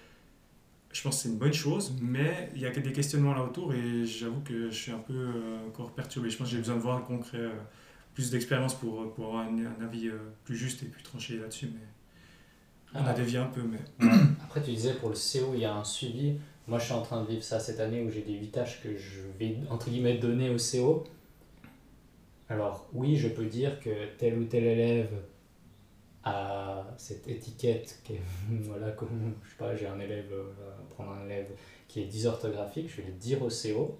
[0.92, 3.42] je pense que c'est une bonne chose, mais il y a que des questionnements là
[3.44, 6.30] autour et j'avoue que je suis un peu euh, encore perturbé.
[6.30, 7.50] Je pense que j'ai besoin de voir le concret, euh,
[8.14, 10.10] plus d'expérience pour, pour avoir un, avis
[10.44, 11.68] plus juste et plus tranché là-dessus.
[11.72, 11.80] Mais
[13.00, 13.12] on a Ah.
[13.12, 13.78] dévié un peu, mais.
[14.42, 16.34] Après, tu disais pour le CO, il y a un suivi.
[16.70, 18.80] Moi, je suis en train de vivre ça cette année où j'ai des 8 tâches
[18.80, 21.02] que je vais, entre guillemets, donner au CO.
[22.48, 25.10] Alors, oui, je peux dire que tel ou tel élève
[26.22, 28.22] a cette étiquette qui est,
[28.62, 30.44] voilà, comme, je sais pas, j'ai un élève, euh,
[30.90, 31.48] prendre un élève
[31.88, 33.98] qui est dysorthographique, je vais le dire au CO.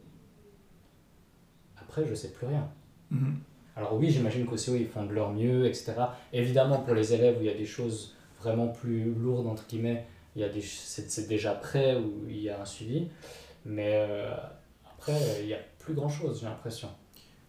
[1.77, 2.71] Après, je sais plus rien.
[3.11, 3.41] Mhm.
[3.75, 5.95] Alors oui, j'imagine qu'au CO, ils font de leur mieux, etc.
[6.33, 10.07] Évidemment, pour les élèves où il y a des choses vraiment plus lourdes, entre guillemets,
[10.37, 13.09] il y a des, c'est, déjà prêt, où il y a un suivi.
[13.65, 14.35] Mais euh,
[14.85, 16.89] après, il n'y a plus grand-chose, j'ai l'impression.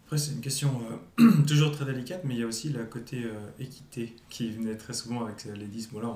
[0.06, 0.82] Après, c'est une question
[1.20, 4.76] euh, toujours très délicate, mais il y a aussi le côté euh, équité qui venait
[4.76, 5.90] très souvent avec les 10.
[5.92, 6.16] Bon, là,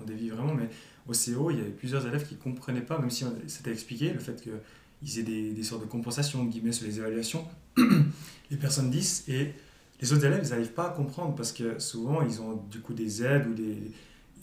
[0.00, 0.68] on, dévie vraiment, mais
[1.08, 3.72] au CO, il y avait plusieurs élèves qui ne comprenaient pas, même si on s'était
[3.72, 7.44] expliqué, le fait qu'ils aient des, des sortes de compensation, de guillemets, sur les évaluations,
[8.50, 9.52] les personnes 10, et
[10.00, 12.94] les autres élèves, ils n'arrivent pas à comprendre parce que souvent, ils ont du coup
[12.94, 13.90] des aides ou des.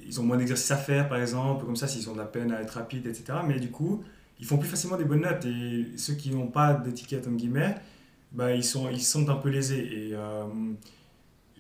[0.06, 2.52] Ils ont moins d'exercices à faire, par exemple, comme ça, s'ils ont de la peine
[2.52, 3.40] à être rapides, etc.
[3.48, 4.04] Mais du coup,
[4.40, 7.76] ils font plus facilement des bonnes notes, et ceux qui n'ont pas d'étiquette, en guillemets,
[8.32, 10.10] bah, ils, sont, ils sentent un peu lésés.
[10.10, 10.44] Et euh,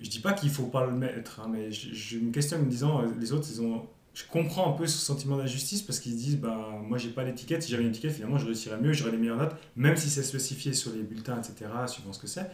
[0.01, 2.69] je dis pas qu'il faut pas le mettre, hein, mais je, me questionne en me
[2.69, 6.13] disant, euh, les autres, ils ont, je comprends un peu ce sentiment d'injustice parce qu'ils
[6.13, 8.93] se disent, bah, moi j'ai pas d'étiquette, si j'avais une étiquette, finalement je réussirais mieux,
[8.93, 12.27] j'aurais les meilleures notes, même si c'est spécifié sur les bulletins, etc., suivant ce que
[12.27, 12.49] c'est.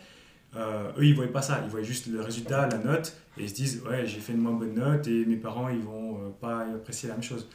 [0.55, 3.49] Euh, eux, ils voyaient pas ça, ils voyaient juste le résultat, la note, et ils
[3.49, 6.29] se disent, ouais, j'ai fait une moins bonne note et mes parents, ils vont euh,
[6.41, 7.47] pas apprécier la même chose.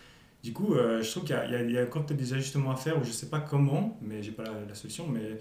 [0.42, 2.76] Du coup, euh, je trouve qu'il y y y a encore peut-être des ajustements à
[2.76, 5.38] faire, ou je sais pas comment, mais j'ai pas la, solution, mais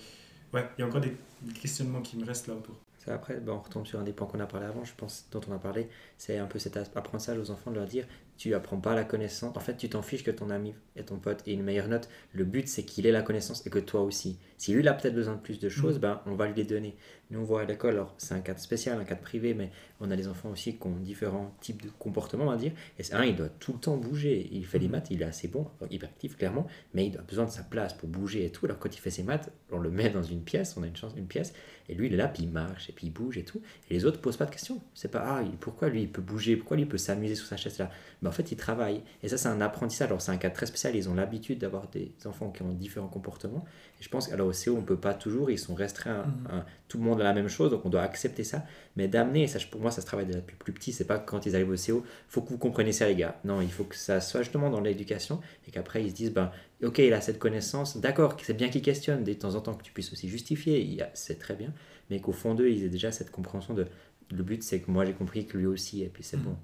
[0.54, 1.16] ouais, il y a encore des
[1.62, 2.76] questionnements qui me restent là autour.
[3.08, 5.42] Après, ben, on retombe sur un des points qu'on a parlé avant, je pense, dont
[5.50, 8.06] on a parlé, c'est un peu cet apprentissage aux enfants de leur dire
[8.43, 11.15] tu apprends pas la connaissance, en fait, tu t'en fiches que ton ami et ton
[11.15, 12.10] pote ait une meilleure note.
[12.34, 14.38] Le but, c'est qu'il ait la connaissance et que toi aussi.
[14.58, 16.65] Si lui, il a peut-être besoin de plus de choses, ben, on va lui les
[16.65, 16.97] donner.
[17.32, 20.12] Nous, on voit à l'école, alors c'est un cadre spécial, un cadre privé, mais on
[20.12, 22.73] a des enfants aussi qui ont différents types de comportements, on va dire.
[22.99, 24.49] Et c'est un, il doit tout le temps bouger.
[24.51, 27.49] Il fait les maths, il est assez bon, hyperactif, clairement, mais il a besoin de
[27.49, 28.65] sa place pour bouger et tout.
[28.65, 30.95] Alors, quand il fait ses maths, on le met dans une pièce, on a une
[30.95, 31.53] chance, une pièce,
[31.89, 33.62] et lui, il est là, puis il marche, et puis il bouge et tout.
[33.89, 34.82] Et les autres posent pas de questions.
[34.93, 37.58] C'est pas, ah, pourquoi lui, il peut bouger, pourquoi lui, il peut s'amuser sur sa
[37.58, 37.89] chaise là
[38.21, 39.02] Mais en fait, il travaille.
[39.24, 40.08] Et ça, c'est un apprentissage.
[40.08, 40.96] Alors, c'est un cas très spécial.
[40.96, 43.63] Ils ont l'habitude d'avoir des enfants qui ont différents comportements.
[44.00, 45.50] Et je pense qu'alors au CO, on peut pas toujours.
[45.52, 46.24] Ils sont restreints.
[46.26, 46.48] Mhm.
[46.50, 48.63] à- tout le monde a la même chose, donc on doit accepter ça.
[48.98, 50.91] Mais d'amener, et ça, pour moi, ça se travaille déjà depuis plus petit.
[50.91, 53.39] C'est pas quand ils arrivent au CO, faut que vous compreniez ça, les gars.
[53.46, 56.52] Non, il faut que ça soit justement dans l'éducation et qu'après, ils se disent, ben,
[56.84, 57.98] ok, il a cette connaissance.
[57.98, 61.00] D'accord, c'est bien qu'ils questionnent de temps en temps que tu puisses aussi justifier.
[61.15, 61.74] C'est très bien.
[62.12, 63.88] Mais qu'au fond d'eux, ils aient déjà cette compréhension de.
[64.32, 66.43] Le but, c'est que moi, j'ai compris que lui aussi, et puis c'est Mhm.
[66.43, 66.56] bon.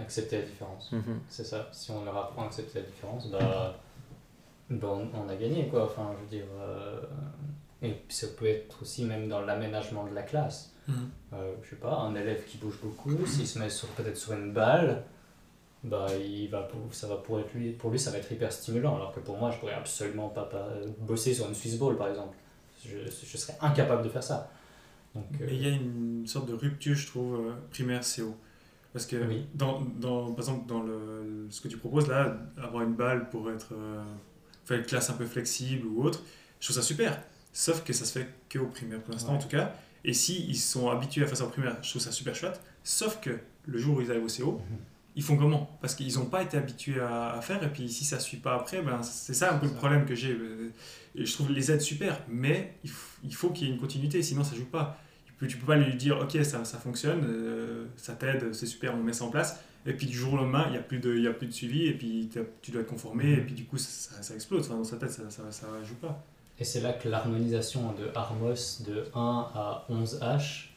[0.00, 0.92] Accepter la différence.
[0.92, 1.20] Mhm.
[1.28, 1.68] C'est ça.
[1.72, 3.76] Si on leur apprend à accepter la différence, bah,
[4.70, 5.84] bah, on, on a gagné, quoi.
[5.84, 6.50] Enfin, je veux dire.
[6.60, 7.00] euh,
[7.82, 10.72] Et ça peut être aussi même dans l'aménagement de la classe.
[11.32, 14.32] Euh, je sais pas, un élève qui bouge beaucoup, s'il se met sur- peut-être sur
[14.32, 15.04] une balle,
[15.84, 18.52] bah, il va pour, ça va pour, être lui, pour lui, ça va être hyper
[18.52, 18.96] stimulant.
[18.96, 22.08] Alors que pour moi, je pourrais absolument pas, pas bosser sur une Swiss ball, par
[22.08, 22.36] exemple.
[22.84, 24.50] Je, je serais incapable de faire ça.
[25.14, 28.34] Donc, euh, Mais il y a une sorte de rupture, je trouve, euh, primaire CO.
[28.92, 29.46] Parce que, Oui.
[29.54, 33.50] dans, dans, par exemple, dans le, ce que tu proposes là, avoir une balle pour
[33.50, 33.68] être.
[33.72, 34.02] euh,
[34.64, 36.22] faire une classe un peu flexible ou autre,
[36.60, 37.20] je trouve ça super.
[37.52, 39.38] Sauf que ça se fait qu'au primaire pour l'instant, Ouais.
[39.38, 39.72] en tout cas.
[40.04, 42.60] Et si ils sont habitués à faire ça au primaire, je trouve ça super chouette.
[42.84, 43.30] Sauf que
[43.66, 44.76] le jour où ils arrivent au CO, Mhm.
[45.16, 45.76] ils font comment?
[45.80, 48.36] Parce qu'ils n'ont pas été habitués à, à faire, et puis si ça ne suit
[48.38, 50.32] pas après, ben, c'est ça un peu le problème que j'ai.
[50.32, 50.70] Euh,
[51.16, 52.90] je trouve les aides super, mais il,
[53.24, 54.98] il faut qu'il y ait une continuité, sinon ça joue pas.
[55.40, 58.66] Tu peux, tu peux pas lui dire, ok, ça, ça fonctionne, euh, ça t'aide, c'est
[58.66, 60.82] super, on met ça en place, et puis du jour au lendemain, il n'y a,
[60.82, 62.28] plus de- y a plus de suivi, et puis
[62.62, 64.66] tu dois te conformer, et puis du coup, ça, ça- ça explose.
[64.66, 66.22] Enfin, dans sa tête, ça ne ça, joue pas.
[66.58, 70.68] Et c'est là que l'harmonisation de Armos de 1 à 11H,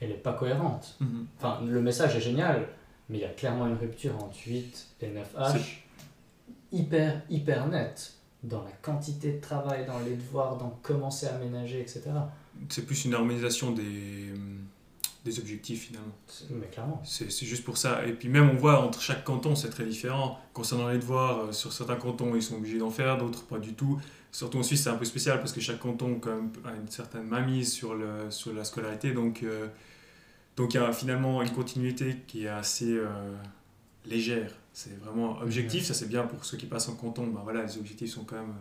[0.00, 0.96] elle n'est pas cohérente.
[1.38, 2.66] Enfin, le message est génial,
[3.10, 5.52] mais il y a clairement une rupture entre 8 et 9H,
[6.72, 11.80] hyper, hyper nette, dans la quantité de travail, dans les devoirs, dans comment c'est aménagé,
[11.80, 12.02] etc.
[12.68, 14.32] C'est plus une harmonisation des,
[15.24, 16.14] des objectifs finalement.
[16.26, 17.00] C'est- Mais clairement.
[17.04, 18.06] C'est juste pour ça.
[18.06, 20.38] Et puis même on voit entre chaque canton, c'est très différent.
[20.52, 23.74] Concernant les devoirs, euh, sur certains cantons, ils sont obligés d'en faire, d'autres pas du
[23.74, 24.00] tout.
[24.30, 26.88] Surtout en Suisse, c'est un peu spécial parce que chaque canton quand même, a une
[26.88, 29.12] certaine mainmise sur, le, sur la scolarité.
[29.12, 29.68] Donc euh,
[30.56, 33.08] donc il y a finalement une continuité qui est assez euh,
[34.06, 34.52] légère.
[34.72, 37.26] C'est vraiment objectif, ça c'est bien pour ceux qui passent en canton.
[37.26, 38.54] Ben voilà, les objectifs sont quand même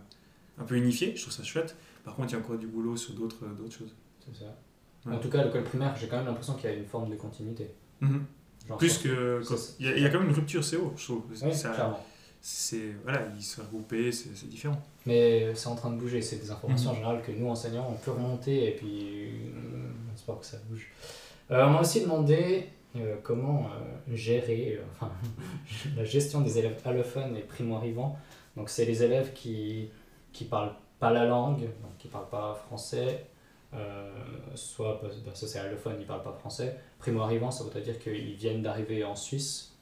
[0.59, 1.75] un peu unifiés, je trouve ça chouette.
[2.03, 3.95] Par contre, il y a encore du boulot sur d'autres d'autres choses.
[4.25, 4.57] C'est ça.
[5.05, 5.15] Ouais.
[5.15, 7.15] En tout cas, l'école primaire, j'ai quand même l'impression qu'il y a une forme de
[7.15, 7.71] continuité.
[8.01, 8.25] Mhm.
[8.67, 9.41] Genre, Plus que.
[9.79, 11.23] Il y, y a quand même une rupture CO, je trouve.
[11.43, 11.99] Oui, Ça- clairement.
[12.43, 16.37] c'est voilà ils sont regroupés c'est c'est différent Mais c'est en train de bouger, c'est
[16.37, 16.95] des informations Mhm.
[16.95, 20.57] en général que nous, enseignants, on peut remonter et puis euh, on espère que ça
[20.69, 20.87] bouge.
[21.51, 25.11] Euh, on m'a aussi demandé euh, comment euh, gérer euh, enfin,
[25.97, 28.17] la gestion des élèves allophones et primo-arrivants.
[28.57, 29.89] Donc c'est les élèves qui
[30.33, 30.73] qui parlent
[31.09, 33.25] la langue, donc qui parlent pas français,
[33.73, 34.11] euh,
[34.55, 36.77] soit parce bah, ça c'est allophone, ils parlent pas français.
[36.99, 39.75] Primo-arrivants, ça voudrait dire qu'ils viennent d'arriver en Suisse.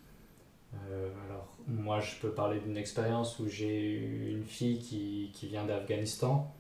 [0.73, 5.47] Euh, alors, moi, je peux parler d'une expérience où j'ai eu une fille qui, qui
[5.47, 6.53] vient d'Afghanistan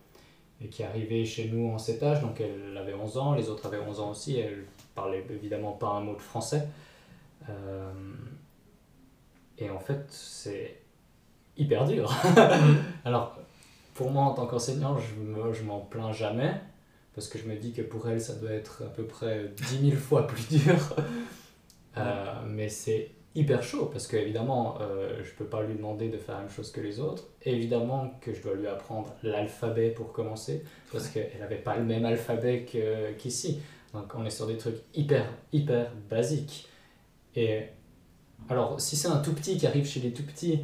[0.61, 3.49] et qui est arrivée chez nous en cet âge, donc elle avait 11 ans, les
[3.49, 6.67] autres avaient 11 ans aussi, elle parlait évidemment pas un mot de français.
[7.47, 7.91] Euh,
[9.57, 10.81] et en fait, c'est
[11.55, 12.13] hyper dur.
[13.99, 16.53] pour moi, en tant qu'enseignant, je me- je m'en plains jamais,
[17.13, 19.89] parce que je me dis que pour elle, ça doit être à peu près 10
[19.89, 20.95] 000 fois plus dur.
[21.97, 26.35] Euh, mais c'est hyper chaud parce qu'évidemment, euh, je peux pas lui demander de faire
[26.35, 27.23] la même chose que les autres.
[27.43, 32.05] Évidemment que je dois lui apprendre l'alphabet pour commencer parce qu'elle n'avait pas le même
[32.05, 32.63] alphabet
[33.17, 33.59] qu'ici.
[33.93, 36.69] Donc on est sur des trucs hyper, hyper basiques.
[37.35, 37.63] Et
[38.49, 40.59] alors, si c'est un tout petit qui arrive chez les tout petits,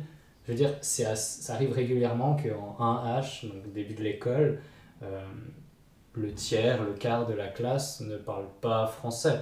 [0.45, 4.61] je veux dire, c'est as- ça arrive régulièrement qu'en 1H, donc début de l'école,
[5.03, 5.23] euh,
[6.13, 9.41] le tiers, le quart de la classe ne parle pas français.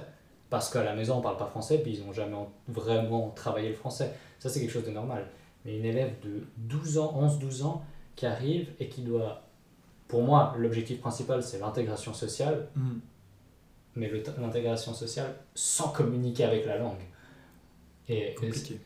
[0.50, 3.68] Parce qu'à la maison, on parle pas français, puis ils n'ont jamais en- vraiment travaillé
[3.68, 4.12] le français.
[4.38, 5.26] Ça, c'est quelque chose de normal.
[5.64, 7.82] Mais une élève de 12 ans, 11-12 ans,
[8.16, 9.42] qui arrive et qui doit...
[10.08, 12.68] Pour moi, l'objectif principal, c'est l'intégration sociale,
[13.96, 17.00] mais le- l'intégration sociale sans communiquer avec la langue.
[18.08, 18.34] Et,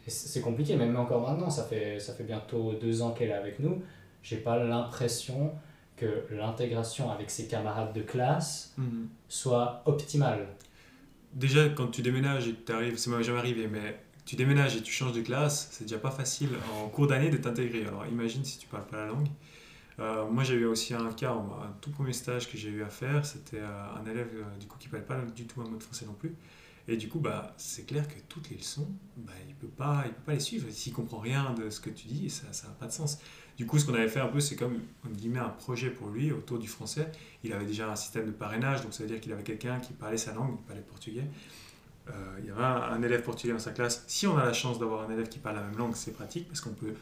[0.06, 3.58] c'est compliqué, même encore maintenant, ça fait, ça fait bientôt deux ans qu'elle est avec
[3.58, 3.82] nous.
[4.22, 5.52] J'ai pas l'impression
[5.96, 8.74] que l'intégration avec ses camarades de classe
[9.28, 10.46] soit optimale.
[11.34, 14.76] déjà quand tu déménages et que tu arrives ça m'est jamais arrivé mais tu déménages
[14.76, 17.84] et tu changes de classe c'est déjà pas facile en cours d'année de t'intégrer.
[17.84, 19.28] Alors imagine si tu parles pas la langue.
[19.98, 22.88] Euh, moi j'ai eu aussi un cas un tout premier stage que j'ai eu à
[22.88, 25.76] faire c'était euh, un élève euh, du coup qui parlait pas du tout un mot
[25.76, 26.36] de français non plus
[26.88, 30.22] et du coup bah c'est clair que toutes les leçons bah, il peut pas peut
[30.26, 32.86] pas les suivre s'il comprend rien de ce que tu dis ça ça a pas
[32.86, 33.18] de sens
[33.56, 36.32] du coup ce qu'on avait fait un peu c'est comme guillemets un projet pour lui
[36.32, 37.12] autour du français
[37.44, 39.92] il avait déjà un système de parrainage donc ça veut dire qu'il avait quelqu'un qui
[39.92, 41.24] parlait sa langue il parlait portugais
[42.10, 44.04] euh, il y avait un, élève portugais dans sa classe.
[44.06, 46.48] Si on a la chance d'avoir un élève qui parle la même langue, c'est pratique
[46.48, 46.94] parce qu'on peut.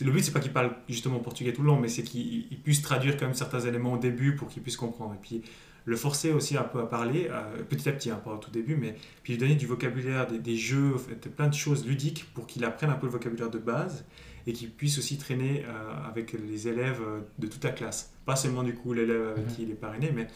[0.00, 2.58] Le but, c'est pas qu'il parle justement portugais tout le long, mais c'est qu'il il
[2.60, 5.14] puisse traduire quand même certains éléments au début pour qu'il puisse comprendre.
[5.14, 5.42] Et puis
[5.86, 8.50] le forcer aussi un peu à parler, euh, petit à petit, hein, pas au tout
[8.50, 11.86] début, mais puis lui donner du vocabulaire, des, des jeux, en fait, plein de choses
[11.86, 14.04] ludiques pour qu'il apprenne un peu le vocabulaire de base
[14.46, 18.12] et qu'il puisse aussi traîner euh, avec les élèves euh, de toute la classe.
[18.24, 19.54] Pas seulement du coup l'élève avec Mhm.
[19.54, 20.28] qui il est parrainé, mais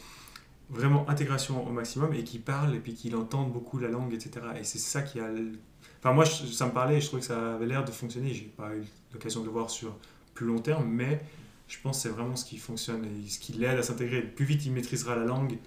[0.69, 4.45] vraiment intégration au maximum et qui parle et puis qu'il entende beaucoup la langue, etc.
[4.59, 5.29] Et c'est ça qui a.
[5.99, 8.33] Enfin, moi, ça me parlait et je trouvais que ça avait l'air de fonctionner.
[8.33, 9.95] J'ai pas eu l'occasion de le voir sur
[10.33, 11.21] plus long terme, mais
[11.67, 14.21] je pense que c'est vraiment ce qui fonctionne et ce qui l'aide à s'intégrer.
[14.21, 15.57] Plus vite il maîtrisera la langue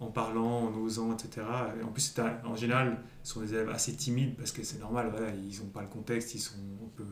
[0.00, 1.46] en parlant, en osant, etc.
[1.80, 5.08] Et en plus, en général, ce sont des élèves assez timides parce que c'est normal,
[5.10, 7.04] voilà, ils n'ont pas le contexte, ils sont un peu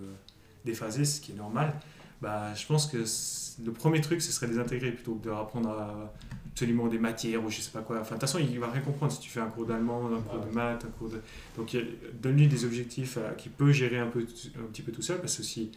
[0.64, 1.74] déphasés, ce qui est normal.
[2.22, 2.98] Bah, je pense que
[3.64, 6.10] le premier truc, ce serait de les intégrer plutôt que de leur apprendre
[6.56, 8.00] absolument des matières ou je sais pas quoi.
[8.00, 10.22] Enfin, de toute façon, il va rien comprendre si tu fais un cours d'allemand, un
[10.22, 11.20] cours de maths, un cours de.
[11.54, 11.82] Donc, euh,
[12.14, 15.36] donne-lui des objectifs euh, qu'il peut gérer un, peu, un petit peu tout seul, parce
[15.36, 15.70] que aussi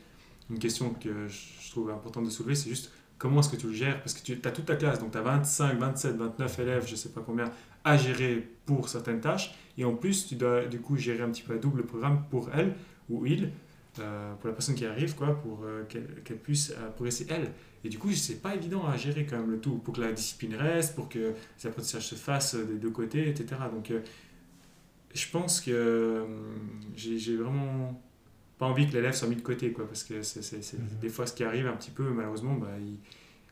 [0.49, 3.73] une question que je trouve importante de soulever, c'est juste comment est-ce que tu le
[3.73, 3.99] gères?
[4.01, 6.95] Parce que tu as toute ta classe, donc tu as 25, 27, 29 élèves, je
[6.95, 7.51] sais pas combien,
[7.83, 11.43] à gérer pour certaines tâches, et en plus, tu dois du coup gérer un petit
[11.43, 12.75] peu à double programme pour elle
[13.09, 13.51] ou il.
[13.99, 17.51] euh, pour la personne qui arrive, quoi, pour euh, qu'elle puisse euh, progresser elle.
[17.83, 20.11] Et du coup, c'est pas évident à gérer quand même le tout, pour que la
[20.13, 21.19] discipline reste, pour que
[21.59, 23.61] les apprentissages se fassent des deux côtés, etc.
[23.73, 23.91] Donc,
[25.13, 26.25] Je pense que
[26.95, 27.99] j'ai j'ai vraiment
[28.59, 30.99] pas envie que l'élève soit mis de côté, quoi, parce que c'est c'est- c'est Mhm.
[31.01, 32.99] des fois ce qui arrive un petit peu, malheureusement, bah, il,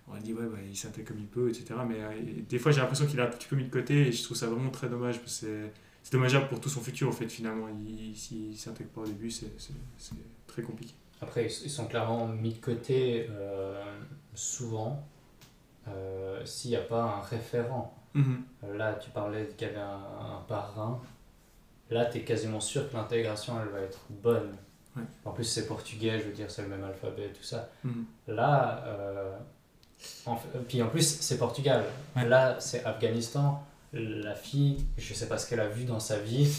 [0.07, 1.65] on dit ouais, bah, il s'intègre comme il peut, etc.
[1.87, 2.11] Mais euh,
[2.47, 4.37] des fois, j'ai l'impression qu'il est un petit peu mis de côté et je trouve
[4.37, 5.71] ça vraiment très dommage, parce que c'est
[6.03, 7.67] c'est dommageable pour tout son futur, en fait, finalement.
[7.85, 9.47] Il- S'il s'intègre pas au début, c'est
[10.47, 10.93] très compliqué.
[11.21, 13.83] Après, ils sont clairement mis de côté euh,
[14.35, 15.03] souvent
[15.87, 17.93] euh, s'il n'y a pas un référent.
[18.75, 20.99] Là, tu parlais qu'il y avait un, un parrain.
[21.91, 24.55] Là, tu es quasiment sûr que l'intégration, elle va être bonne.
[24.97, 25.03] Ouais.
[25.25, 27.69] En plus, c'est portugais, je veux dire, c'est le même alphabet, tout ça.
[27.83, 28.05] Mhm.
[28.27, 29.37] Là, euh,
[30.25, 31.83] en puis en plus, c'est Portugal.
[32.15, 32.27] Ouais.
[32.27, 33.63] Là, c'est Afghanistan.
[33.93, 36.51] La fille, je sais pas ce qu'elle a vu dans sa vie,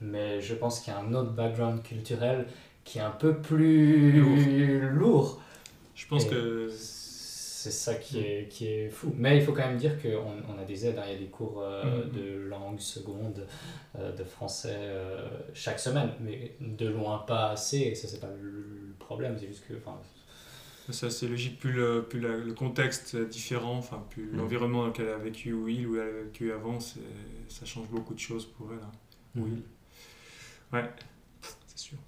[0.00, 2.46] mais je pense qu'il y a un autre background culturel
[2.84, 5.40] qui est un peu plus lourd.
[5.94, 6.70] Je pense Et que.
[7.62, 9.12] C'est ça qui est, qui est fou.
[9.16, 10.98] Mais il faut quand même dire qu'on on a des aides.
[10.98, 11.04] hein.
[11.06, 12.10] Il y a des cours euh, Mhm.
[12.10, 13.46] de langue seconde,
[13.96, 17.78] euh, de français euh, chaque semaine, mais de loin pas assez.
[17.78, 19.36] Et ça, c'est pas le problème.
[19.38, 19.74] C'est juste que.
[20.92, 21.60] Ça, c'est logique.
[21.60, 24.36] Plus le, plus la- le contexte est différent, enfin, plus Mm.
[24.38, 26.98] l'environnement dans lequel elle a vécu ou il ou elle a vécu avant, c'est-
[27.48, 28.82] ça change beaucoup de choses pour elle.
[28.82, 28.90] hein.
[29.40, 29.62] Ou il.
[30.76, 30.90] Ouais,
[31.68, 31.98] c'est sûr.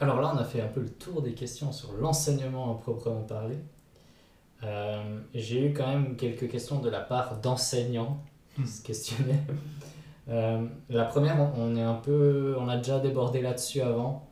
[0.00, 3.22] Alors là, on a fait un peu le tour des questions sur l'enseignement à proprement
[3.22, 3.56] parler.
[4.64, 8.22] Euh, J'ai eu quand même quelques questions de la part d'enseignants
[8.54, 8.66] qui Hmm.
[8.66, 9.42] se questionnaient.
[10.28, 14.28] Euh, la première, on- est un peu, on a déjà débordé là-dessus avant.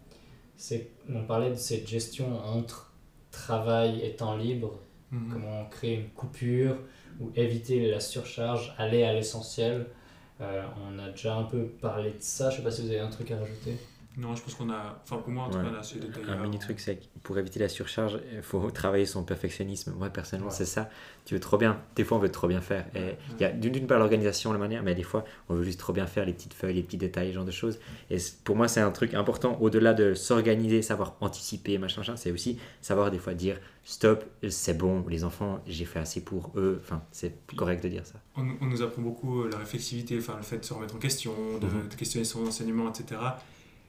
[0.56, 2.92] C'est, on parlait de cette gestion entre
[3.30, 4.72] travail et temps libre,
[5.12, 5.28] Mhm.
[5.32, 6.74] comment créer une coupure
[7.20, 9.86] ou éviter la surcharge, aller à l'essentiel.
[10.40, 12.50] Euh, on a déjà un peu parlé de ça.
[12.50, 13.76] Je sais pas si vous avez un truc à rajouter.
[14.16, 15.00] Non, je pense qu'on a.
[15.02, 16.28] Enfin, pour moi, en tout cas, on a assez détaillé.
[16.28, 19.92] Un mini truc, c'est pour éviter la surcharge, il faut travailler son perfectionnisme.
[19.98, 20.56] Moi, personnellement, Ouais.
[20.56, 20.88] c'est ça.
[21.24, 21.80] Tu veux trop bien.
[21.96, 22.86] Des fois, on veut trop bien faire.
[22.94, 23.18] Et Ouais.
[23.38, 25.92] il y a d'une part l'organisation, la manière, mais des fois, on veut juste trop
[25.92, 27.80] bien faire les petites feuilles, les petits détails, ce genre de choses.
[28.08, 29.58] Et pour moi, c'est un truc important.
[29.60, 34.78] Au-delà de s'organiser, savoir anticiper, machin, machin, c'est aussi savoir des fois dire stop, c'est
[34.78, 36.80] bon, les enfants, j'ai fait assez pour eux.
[36.84, 38.20] Enfin, c'est correct de dire ça.
[38.36, 40.98] On, on nous apprend beaucoup euh, la réflexivité, enfin, le fait de se remettre en
[40.98, 41.88] question, de, Mhm.
[41.90, 43.20] de questionner son enseignement, etc.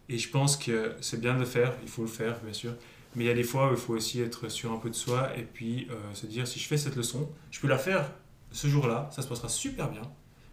[0.09, 2.73] Et je pense que c'est bien de le faire, il faut le faire, bien sûr.
[3.15, 4.95] Mais il y a des fois où il faut aussi être sûr un peu de
[4.95, 8.11] soi et puis euh, se dire si je fais cette leçon, je peux la faire
[8.51, 10.01] ce jour-là, ça se passera super bien.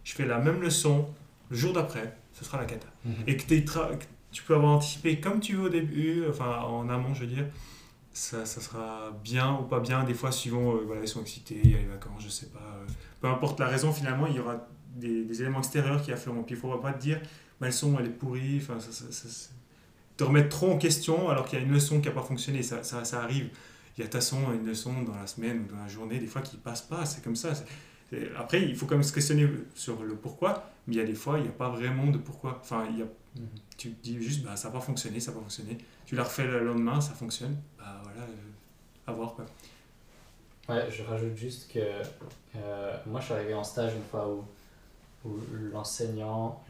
[0.03, 1.07] Je fais la même leçon
[1.49, 2.87] le jour d'après, ce sera la cata.
[3.27, 3.43] Et que,
[4.31, 7.45] tu peux avoir anticipé comme tu veux au début, enfin en amont, je veux dire,
[8.13, 10.03] ça, ça sera bien ou pas bien.
[10.03, 12.47] Des fois, suivant, euh, voilà, ils sont excités, il y a les vacances, je sais
[12.47, 12.59] pas.
[12.59, 12.85] euh,
[13.21, 16.43] peu importe la raison, finalement, il y aura des, des éléments extérieurs qui affleuront.
[16.43, 17.19] Puis il ne faudra pas te dire,
[17.63, 19.49] ma leçon, elle est pourrie, enfin, ça, ça- ça- ça-
[20.17, 22.61] te remettre trop en question alors qu'il y a une leçon qui n'a pas fonctionné.
[22.61, 23.49] Ça, ça, arrive.
[23.97, 26.27] Il y a ta façon, une leçon dans la semaine ou dans la journée, des
[26.27, 27.53] fois qui passe pas, c'est comme ça.
[28.37, 31.15] Après, il faut quand même se questionner sur le pourquoi, mais il y a des
[31.15, 32.59] fois, il n'y a pas vraiment de pourquoi.
[32.61, 33.47] Enfin, il y a Mhm.
[33.77, 35.77] tu te dis juste bah, ça n'a pas fonctionné, ça n'a pas fonctionné.
[36.05, 37.57] Tu la refais le lendemain, ça fonctionne.
[37.79, 39.45] Bah voilà, euh, à voir quoi.
[40.69, 41.79] Ouais, je rajoute juste que
[42.55, 44.43] euh, moi je suis arrivé en stage une fois où,
[45.25, 45.29] où
[45.71, 46.61] l'enseignant,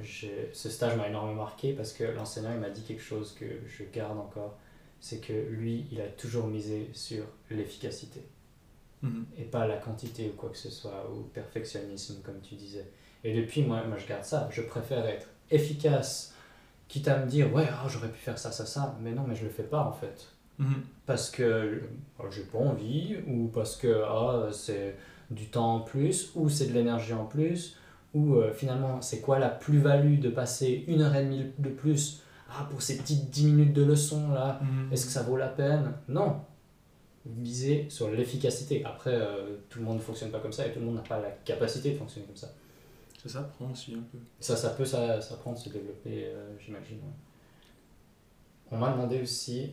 [0.53, 3.83] ce stage m'a énormément marqué parce que l'enseignant il m'a dit quelque chose que je
[3.93, 4.57] garde encore,
[4.99, 8.21] c'est que lui il a toujours misé sur l'efficacité
[9.01, 9.25] Mhm.
[9.37, 12.85] et pas la quantité ou quoi que ce soit, ou perfectionnisme comme tu disais.
[13.25, 16.33] Et depuis moi, moi je garde ça, je préfère être efficace,
[16.87, 19.35] quitte à me dire ouais ah, j'aurais pu faire ça, ça, ça, mais non mais
[19.35, 20.27] je le fais pas en fait
[20.59, 20.83] Mhm.
[21.07, 21.79] parce que euh,
[22.29, 24.95] j'ai pas envie ou parce que ah, c'est
[25.31, 27.75] du temps en plus ou c'est de l'énergie en plus
[28.13, 32.21] ou euh, finalement c'est quoi la plus-value de passer une heure et demie de plus
[32.49, 34.91] ah, pour ces petites 10 minutes de leçon là Mhm.
[34.93, 35.93] est-ce que ça vaut la peine?
[36.07, 36.41] Non
[37.25, 40.79] viser sur l'efficacité après euh, tout le monde ne fonctionne pas comme ça et tout
[40.79, 42.53] le monde n'a pas la capacité de fonctionner comme ça
[43.23, 44.17] Ça s'apprend aussi un peu.
[44.41, 46.99] ça, ça peut ça, s'apprendre, se développer, euh, j'imagine.
[48.71, 49.71] On m'a demandé aussi,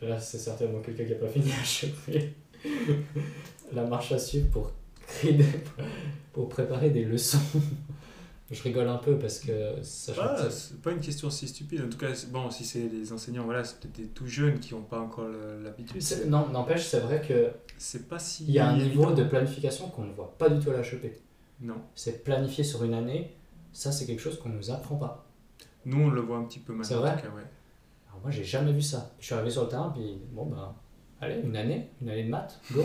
[0.00, 2.34] là c'est certainement quelqu'un qui n'a pas fini à choper,
[3.72, 4.70] la marche à suivre pour,
[6.32, 7.38] pour préparer des leçons.
[8.50, 11.48] Je rigole un peu parce que sachant Ah, que ça- c'est pas une question si
[11.48, 11.82] stupide.
[11.86, 14.74] En tout cas, bon, si c'est les enseignants, voilà, c'est peut-être des tout jeunes qui
[14.74, 15.28] n'ont pas encore
[15.62, 16.02] l'habitude.
[16.28, 18.44] non, n'empêche, c'est vrai qu'il C'est pas si.
[18.44, 21.20] y a un niveau de planification qu'on ne voit pas du tout à l'HEP.
[21.62, 21.76] Non.
[21.94, 23.34] C'est planifié sur une année,
[23.72, 25.26] ça c'est quelque chose qu'on ne nous apprend pas.
[25.86, 26.88] Nous, on le voit un petit peu maintenant.
[26.88, 27.42] C'est vrai en tout cas, ouais.
[28.08, 29.12] Alors moi j'ai jamais vu ça.
[29.20, 30.74] Je suis arrivé sur le terrain puis bon ben
[31.20, 32.84] allez une année, une année de maths, go.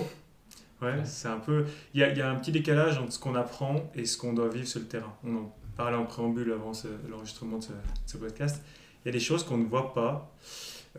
[0.81, 1.01] Ouais, Ouais.
[1.05, 1.65] c'est un peu.
[1.93, 4.33] Il y a, y a un petit décalage entre ce qu'on apprend et ce qu'on
[4.33, 5.13] doit vivre sur le terrain.
[5.23, 6.71] On en parlait en préambule avant
[7.09, 7.75] l'enregistrement de ce, de
[8.05, 8.61] ce podcast.
[9.03, 10.35] Il y a des choses qu'on ne voit pas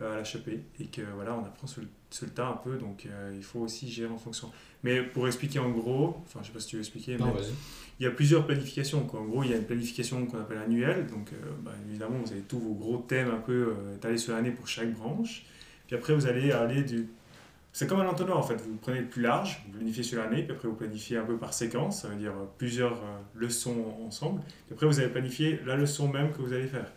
[0.01, 2.77] euh, à l'HEP et que voilà, on apprend sur le, sur le tas un peu,
[2.77, 4.49] donc euh, il faut aussi gérer en fonction.
[4.83, 7.41] Mais pour expliquer en gros, enfin je sais pas si tu veux expliquer, Non mais
[7.99, 9.01] il y a plusieurs planifications.
[9.05, 9.19] Quoi.
[9.19, 11.05] En gros, il y a une planification qu'on appelle annuelle.
[11.05, 14.33] Donc, euh, bah, évidemment, vous avez tous vos gros thèmes un peu euh, étalés sur
[14.33, 15.43] l'année pour chaque branche.
[15.85, 17.07] Puis après, vous allez aller du.
[17.73, 18.55] C'est comme un entonnoir en fait.
[18.55, 21.37] Vous prenez le plus large, vous planifiez sur l'année, puis après, vous planifiez un peu
[21.37, 24.41] par séquence, ça veut dire euh, plusieurs euh, leçons ensemble.
[24.65, 26.91] Puis après, vous allez planifier la leçon même que vous allez faire.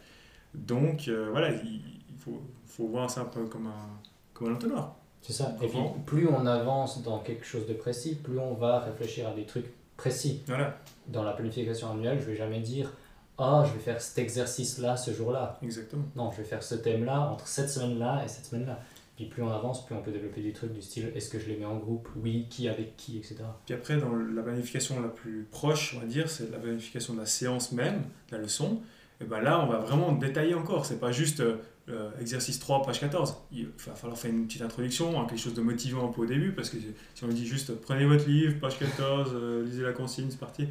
[0.55, 4.01] Donc, euh, voilà, il, il faut, faut voir ça un peu comme un,
[4.33, 4.97] comme un entonnoir.
[5.23, 5.55] C'est ça.
[5.63, 9.33] Et puis, plus on avance dans quelque chose de précis, plus on va réfléchir à
[9.33, 10.43] des trucs précis.
[10.47, 12.93] Voilà, Dans la planification annuelle, je vais jamais dire
[13.39, 15.59] Ah, je vais faire cet exercice-là ce jour-là.
[15.63, 16.05] exactement.
[16.17, 18.79] Non, je vais faire ce thème-là entre cette semaine-là et cette semaine-là.
[19.17, 21.47] Puis plus on avance, plus on peut développer des trucs du style est-ce que je
[21.47, 22.09] les mets en groupe?
[22.17, 23.37] Oui, qui avec qui, etc.
[23.65, 27.21] Puis après, dans la planification la plus proche, on va dire, c'est la planification de
[27.21, 28.81] la séance même, de la leçon.
[29.21, 30.85] Et ben là, on va vraiment détailler encore.
[30.85, 31.41] C'est pas juste
[31.89, 33.37] euh, exercice 3, page 14.
[33.53, 36.27] Il va falloir faire une petite introduction, hein, quelque chose de motivant un peu au
[36.27, 36.79] début, parce que
[37.15, 40.67] si on dit juste prenez votre livre, page 14, euh, lisez la consigne, c'est parti.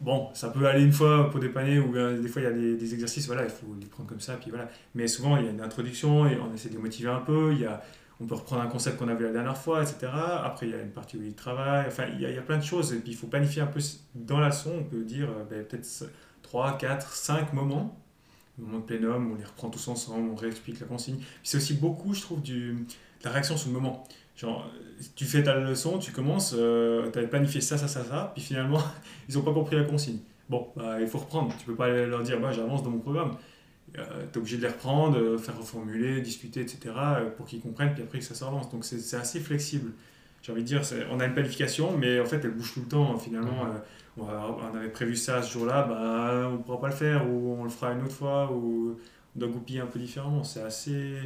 [0.00, 2.52] Bon, ça peut aller une fois pour dépanner, ou euh, des fois il y a
[2.52, 4.68] des, exercices, voilà, il faut les prendre comme ça, puis voilà.
[4.94, 7.52] Mais souvent, il y a une introduction, et on essaie de les motiver un peu,
[7.52, 7.82] il y a,
[8.20, 10.12] on peut reprendre un concept qu'on a vu la dernière fois, etc.
[10.44, 12.64] Après, il y a une partie où il travaille, enfin, il y a, plein de
[12.64, 13.80] choses, et puis il faut planifier un peu
[14.14, 16.04] dans la leçon, on peut dire euh, ben, peut-être
[16.42, 17.98] 3, 4, 5 moments,
[18.56, 21.18] moments de plénum, on les reprend tous ensemble, on réexplique la consigne.
[21.42, 24.04] C'est aussi beaucoup, je trouve, du, de la réaction sur le moment.
[24.38, 24.70] Genre,
[25.16, 28.42] tu fais ta leçon, tu commences, euh, tu avais planifié ça, ça, ça, ça, puis
[28.42, 28.80] finalement,
[29.28, 30.18] ils n'ont pas compris la consigne.
[30.48, 31.52] Bon, bah, il faut reprendre.
[31.58, 33.36] Tu peux pas leur dire, bah, j'avance dans mon programme.
[33.94, 37.94] tu es obligé de les reprendre, euh, faire reformuler, discuter, etc., euh, pour qu'ils comprennent,
[37.94, 38.70] puis après que ça se relance.
[38.70, 39.92] Donc c'est assez flexible.
[40.42, 42.86] J'ai envie de dire, on a une planification, mais en fait, elle bouge tout le
[42.86, 43.18] temps.
[43.18, 43.70] Finalement, Mhm.
[43.70, 43.78] euh,
[44.18, 47.28] on, va- on avait prévu ça ce jour-là, bah, on ne pourra pas le faire,
[47.28, 48.96] ou on le fera une autre fois, ou
[49.36, 50.44] on doit goupiller un peu différemment.
[50.44, 51.16] C'est assez.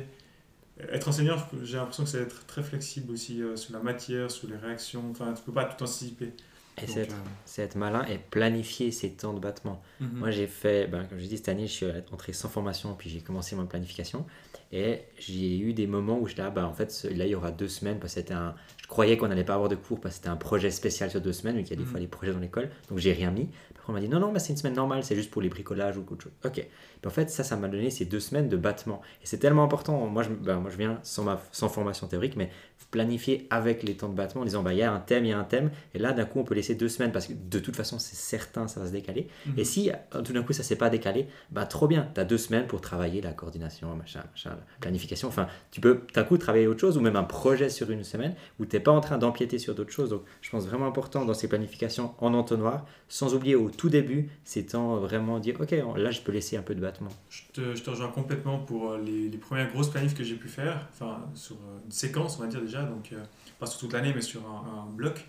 [0.90, 4.30] Être enseignant, je- j'ai l'impression que c'est être très flexible aussi euh, sur la matière,
[4.30, 5.04] sur les réactions.
[5.10, 6.32] Enfin, tu peux pas tout anticiper.
[6.78, 9.82] Et Donc, c'est être, euh, c'est être malin et planifier ses temps de battement.
[10.00, 13.10] Moi, j'ai fait, ben, comme je dis, cette année, je suis entré sans formation, puis
[13.10, 14.24] j'ai commencé ma planification.
[14.72, 17.50] Et j'ai eu des moments où j'étais là, ben, en fait, là, il y aura
[17.50, 18.54] deux semaines, parce que c'était un.
[18.80, 21.20] Je croyais qu'on n'allait pas avoir de cours, parce que c'était un projet spécial sur
[21.20, 21.88] deux semaines, vu qu'il y a des Mhm.
[21.90, 22.70] fois des projets dans l'école.
[22.88, 23.50] Donc, j'ai rien mis.
[23.72, 25.50] Après, on m'a dit, non, non, mais c'est une semaine normale, c'est juste pour les
[25.50, 26.32] bricolages ou autre chose.
[26.44, 26.66] Ok.
[27.02, 29.02] Puis en fait, ça, ça m'a donné ces deux semaines de battement.
[29.22, 30.06] Et c'est tellement important.
[30.06, 32.48] Moi, je, ben, moi, je viens sans, ma, sans formation théorique, mais
[32.92, 35.30] planifier avec les temps de battement en disant, bah, il y a un thème, il
[35.30, 35.70] y a un thème.
[35.94, 38.16] Et là, d'un coup, on peut laisser deux semaines, parce que de toute façon, c'est
[38.16, 39.26] certain, ça va se décaler.
[39.46, 39.54] Mhm.
[39.56, 42.24] Et si euh, tout d'un coup ça s'est pas décalé, bah trop bien, tu as
[42.24, 45.28] deux semaines pour travailler la coordination, machin, machin, la planification.
[45.28, 48.34] Enfin, tu peux d'un coup travailler autre chose ou même un projet sur une semaine
[48.60, 50.10] où tu n'es pas en train d'empiéter sur d'autres choses.
[50.10, 54.28] Donc je pense vraiment important dans ces planifications en entonnoir, sans oublier au tout début,
[54.44, 56.91] c'est temps vraiment dire ok, là je peux laisser un peu de battement.
[57.30, 60.86] Je te, rejoins complètement pour euh, les, les premières grosses planifs que j'ai pu faire,
[60.92, 63.22] enfin sur euh, une séquence on va dire déjà, donc euh,
[63.58, 65.24] pas sur toute l'année mais sur un, bloc,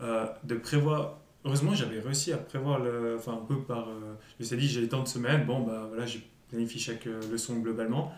[0.00, 1.18] de prévoir.
[1.44, 4.88] Heureusement j'avais réussi à prévoir le, enfin un peu par, je me suis dit j'ai
[4.88, 8.12] tant de semaines, bon bah voilà j'ai planifié chaque leçon globalement,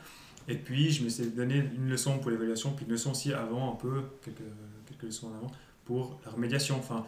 [0.49, 3.73] et puis je me suis donné une leçon pour l'évaluation, puis une leçon aussi avant
[3.73, 4.39] un peu quelques,
[4.87, 5.53] quelques leçons en avant
[5.85, 7.05] pour la remédiation, enfin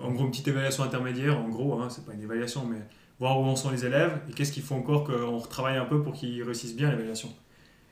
[0.00, 2.80] en gros une petite évaluation intermédiaire, en gros hein, c'est pas une évaluation mais
[3.18, 6.02] voir où en sont les élèves et qu'est-ce qu'il faut encore qu'on retravaille un peu
[6.02, 7.32] pour qu'ils réussissent bien l'évaluation.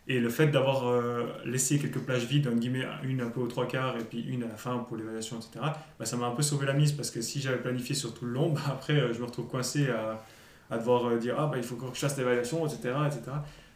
[0.08, 3.46] Et le fait d'avoir euh, laissé quelques plages vides, entre guillemets, une un peu aux
[3.46, 5.60] trois quarts et puis une à la fin pour l'évaluation, etc.,
[5.98, 8.24] bah, ça m'a un peu sauvé la mise parce que si j'avais planifié sur tout
[8.24, 10.24] le long, bah, après euh, je me retrouve coincé à,
[10.68, 13.22] à devoir euh, dire ah bah il faut que je fasse l'évaluation, etc., etc.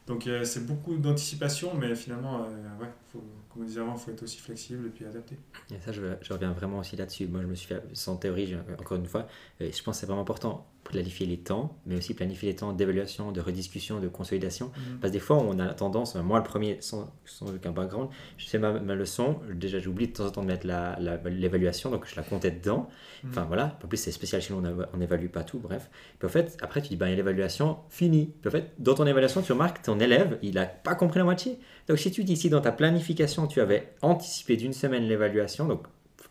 [0.06, 2.40] Donc c'est beaucoup d'anticipation, mais finalement,
[2.78, 3.24] ouais, faut,
[3.54, 5.38] comme on disait avant, il faut être aussi flexible et puis adapté.
[5.70, 7.26] Et ça, je, je reviens vraiment aussi là-dessus.
[7.28, 9.26] Moi, je me suis fait, sans théorie, encore une fois,
[9.62, 12.74] euh, je pense que c'est vraiment important planifier les temps, mais aussi planifier les temps
[12.74, 14.70] d'évaluation, de rediscussion, de consolidation.
[15.00, 18.46] Parce que des fois, on a tendance, moi le premier, sans, sans aucun background, je
[18.46, 21.90] fais ma, ma leçon, déjà j'oublie de temps en temps de mettre la- la- l'évaluation,
[21.90, 22.90] donc je la comptais dedans.
[23.26, 25.88] Enfin voilà, en plus c'est spécial chez nous, on n'évalue pas tout, bref.
[26.18, 28.34] Puis en fait, après tu dis, ben, l'évaluation, fini.
[28.42, 31.16] Puis en fait, dans ton évaluation, tu remarques que ton élève, il n'a pas compris
[31.18, 31.58] la moitié.
[31.88, 35.86] Donc si tu dis ici dans ta planification, tu avais anticipé d'une semaine l'évaluation, donc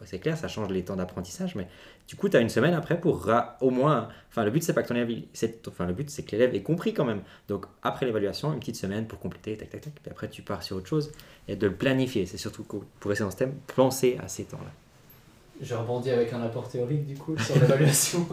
[0.05, 1.67] c'est clair, ça change les temps d'apprentissage, mais
[2.07, 3.29] du coup, tu as une semaine après pour
[3.61, 4.09] au moins.
[4.29, 5.23] Enfin, le but, c'est pas que ton élève.
[5.67, 7.21] Enfin, le but, c'est que l'élève ait compris quand même.
[7.47, 9.93] Donc, après l'évaluation, une petite semaine pour compléter, tac, tac, tac.
[9.93, 11.11] Puis après, tu pars sur autre chose
[11.47, 12.25] et de le planifier.
[12.25, 12.63] C'est surtout.
[12.63, 14.71] Pour rester dans ce thème, penser à ces temps-là.
[15.61, 18.27] Je rebondis avec un apport théorique du coup sur l'évaluation.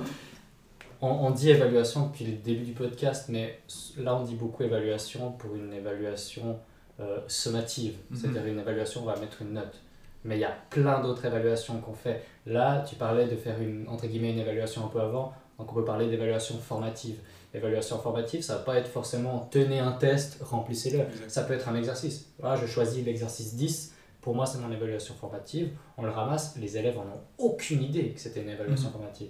[1.00, 3.60] on, on dit évaluation depuis le début du podcast, mais
[3.98, 6.58] là on dit beaucoup évaluation pour une évaluation
[7.00, 8.16] euh, sommative, Mhm.
[8.16, 9.80] c'est-à-dire une évaluation, on va mettre une note.
[10.24, 12.22] Mais il y a plein d'autres évaluations qu'on fait.
[12.46, 15.74] Là, tu parlais de faire une, entre guillemets, une évaluation un peu avant, donc on
[15.74, 17.16] peut parler d'évaluation formative.
[17.54, 21.04] L'évaluation formative, ça va pas être forcément tenez un test, remplissez-le.
[21.28, 22.26] Ça peut être un exercice.
[22.38, 23.92] Voilà, je choisis l'exercice 10.
[24.20, 25.70] Pour moi, c'est mon évaluation formative.
[25.96, 26.54] On le ramasse.
[26.58, 28.92] Les élèves en ont aucune idée que c'était une évaluation Mhm.
[28.92, 29.28] formative.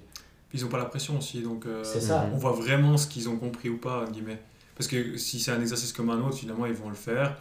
[0.49, 2.27] Puis ils n'ont pas la pression aussi, donc euh, ça.
[2.33, 4.41] on voit vraiment ce qu'ils ont compris ou pas, guillemets.
[4.75, 7.37] Parce que si c'est un exercice comme un autre, finalement, ils vont le faire.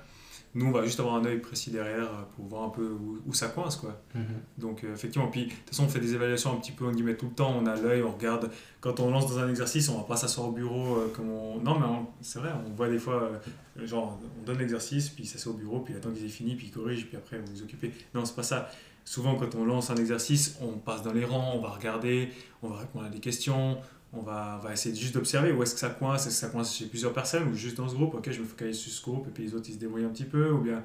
[0.55, 3.19] Nous, on va juste avoir un œil précis derrière euh, pour voir un peu où,
[3.27, 4.01] où ça coince, quoi.
[4.15, 4.23] Mhm.
[4.57, 6.91] Donc euh, effectivement, puis de toute façon on fait des évaluations un petit peu en
[6.91, 8.49] guillemets tout le temps, on a l'œil, on regarde,
[8.81, 11.59] quand on lance dans un exercice, on va pas s'asseoir au bureau euh, comme on...
[11.61, 13.29] Non mais on- c'est vrai, on voit des fois,
[13.77, 16.29] euh, genre on donne l'exercice, puis ça c'est au bureau, puis il attend qu'il ait
[16.29, 17.91] fini, puis il corrige, puis après vous vous occupez.
[18.15, 18.69] Non, c'est pas ça.
[19.05, 22.29] Souvent quand on lance un exercice, on passe dans les rangs, on va regarder,
[22.63, 23.77] on va répondre à des questions,
[24.13, 26.49] on va, on va essayer juste d'observer où est-ce que ça coince, est-ce que ça
[26.49, 29.03] coince chez plusieurs personnes ou juste dans ce groupe, ok je me focalise sur ce
[29.03, 30.83] groupe et puis les autres ils se débrouillent un petit peu, ou bien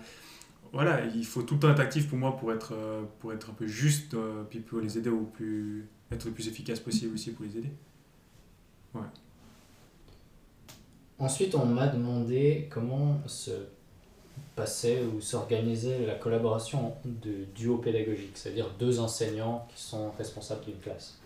[0.72, 3.50] voilà, il faut tout le temps être actif pour moi pour être, euh, pour être
[3.50, 7.14] un peu juste, euh, puis pour les aider au plus, être le plus efficace possible
[7.14, 7.70] aussi pour les aider.
[11.18, 13.52] Ensuite, on m'a demandé comment se
[14.56, 20.78] passait ou s'organisait la collaboration de duo pédagogique, c'est-à-dire deux enseignants qui sont responsables d'une
[20.78, 21.18] classe.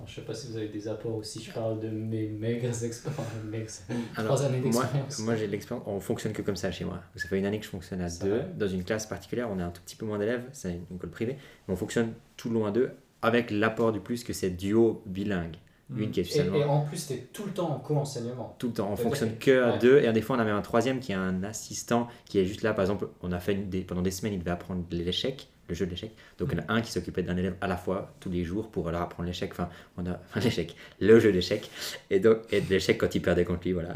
[0.00, 1.88] Bon, je ne sais pas si vous avez des apports ou si je parle de
[1.88, 3.82] mes maigres expériences.
[4.14, 5.18] Trois années moi, d'expérience.
[5.18, 7.00] moi j'ai de l'expérience, on fonctionne que comme ça chez moi.
[7.16, 9.58] Ça fait une année que je fonctionne à C'est deux, dans une classe particulière, on
[9.58, 11.36] a un tout petit peu moins d'élèves, c'est une école privée,
[11.68, 15.56] mais on fonctionne tout à deux, avec l'apport du plus que c'est duo bilingue.
[15.94, 18.54] Une qui est Et, seulement et en plus, tu es tout le temps en co-enseignement.
[18.60, 19.78] tout le temps, on fonctionne que à Ouais.
[19.80, 22.62] deux, et des fois on avait un troisième qui est un assistant qui est juste
[22.62, 25.76] là, par exemple, on a fait des, pendant des semaines, il devait apprendre l'échec, le
[25.76, 27.76] jeu de l'échec, donc il y en a un qui s'occupait d'un élève à la
[27.76, 31.32] fois, tous les jours, pour leur apprendre l'échec, enfin, on a, enfin l'échec, le jeu
[31.32, 31.70] d'échec,
[32.10, 33.94] et donc, et de l'échec quand il perdait contre lui, voilà.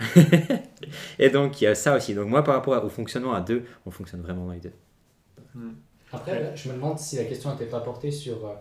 [1.19, 3.65] et donc il y a ça aussi, donc moi par rapport au fonctionnement à deux,
[3.85, 4.73] on fonctionne vraiment dans les deux.
[6.13, 8.55] Après, là, je me demande si la question n'était pas portée sur euh,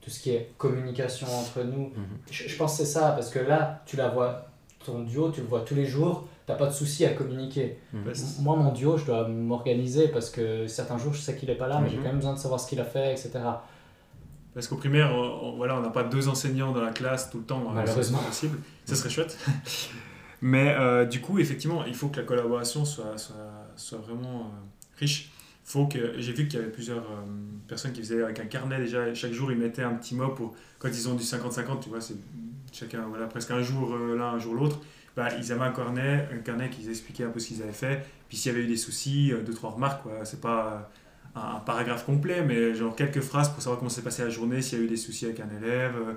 [0.00, 1.92] tout ce qui est communication entre nous.
[2.30, 4.50] Je, je pense que c'est ça, parce que là, tu la vois,
[4.84, 7.78] ton duo, tu le vois tous les jours, t'as pas de souci à communiquer.
[8.14, 11.54] C'est- Moi, mon duo, je dois m'organiser parce que certains jours, je sais qu'il est
[11.54, 12.02] pas là, mais j'ai Mhm.
[12.02, 13.30] quand même besoin de savoir ce qu'il a fait, etc.
[14.54, 17.38] Parce qu'au primaire, on- on- voilà, on n'a pas deux enseignants dans la classe tout
[17.38, 18.18] le temps, euh, Malheureusement.
[18.18, 18.58] possible.
[18.86, 19.38] Ça serait chouette.
[20.40, 23.36] Mais euh, du coup, effectivement, il faut que la collaboration soit, soit,
[23.76, 25.30] soit vraiment euh, riche.
[25.64, 27.26] Faut que j'ai vu qu'il y avait plusieurs euh,
[27.66, 30.54] personnes qui faisaient avec un carnet déjà chaque jour ils mettaient un petit mot pour
[30.78, 32.14] quand ils ont du 50-50 tu vois c'est
[32.72, 34.78] chacun voilà presque un jour euh, l'un un jour l'autre
[35.18, 38.06] bah, ils avaient un carnet un carnet qui expliquait un peu ce qu'ils avaient fait.
[38.28, 40.24] Puis s'il y avait eu des soucis euh, deux trois remarques quoi.
[40.24, 40.88] C'est pas
[41.36, 44.62] euh, un, paragraphe complet mais genre quelques phrases pour savoir comment s'est passée la journée
[44.62, 46.12] s'il y a eu des soucis avec un élève euh,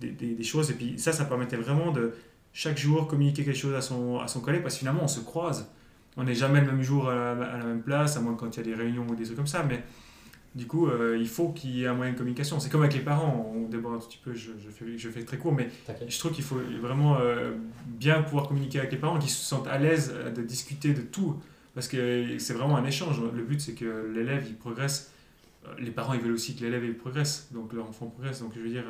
[0.00, 0.70] des, des, des choses.
[0.70, 2.14] Et puis ça ça permettait vraiment de
[2.52, 5.20] chaque jour communiquer quelque chose à son à son collègue parce que finalement on se
[5.20, 5.68] croise.
[6.16, 8.56] On n'est jamais le même jour à la, à la même place, à moins quand
[8.56, 9.82] il y a des réunions ou des trucs comme ça, mais
[10.54, 12.60] du coup, euh, il faut qu'il y ait un moyen de communication.
[12.60, 15.08] C'est comme avec les parents, on déborde un tout petit peu, je, je fais, je
[15.08, 15.68] fais très court, mais
[16.08, 17.52] je trouve qu'il faut vraiment euh,
[17.86, 21.02] bien pouvoir communiquer avec les parents, qui se sentent à l'aise euh, de discuter de
[21.02, 21.40] tout,
[21.74, 23.20] parce que c'est vraiment un échange.
[23.20, 25.10] Le but, c'est que l'élève, il progresse.
[25.78, 28.40] Les parents, ils veulent aussi que l'élève il progresse, donc leur enfant progresse.
[28.40, 28.84] Donc je veux dire,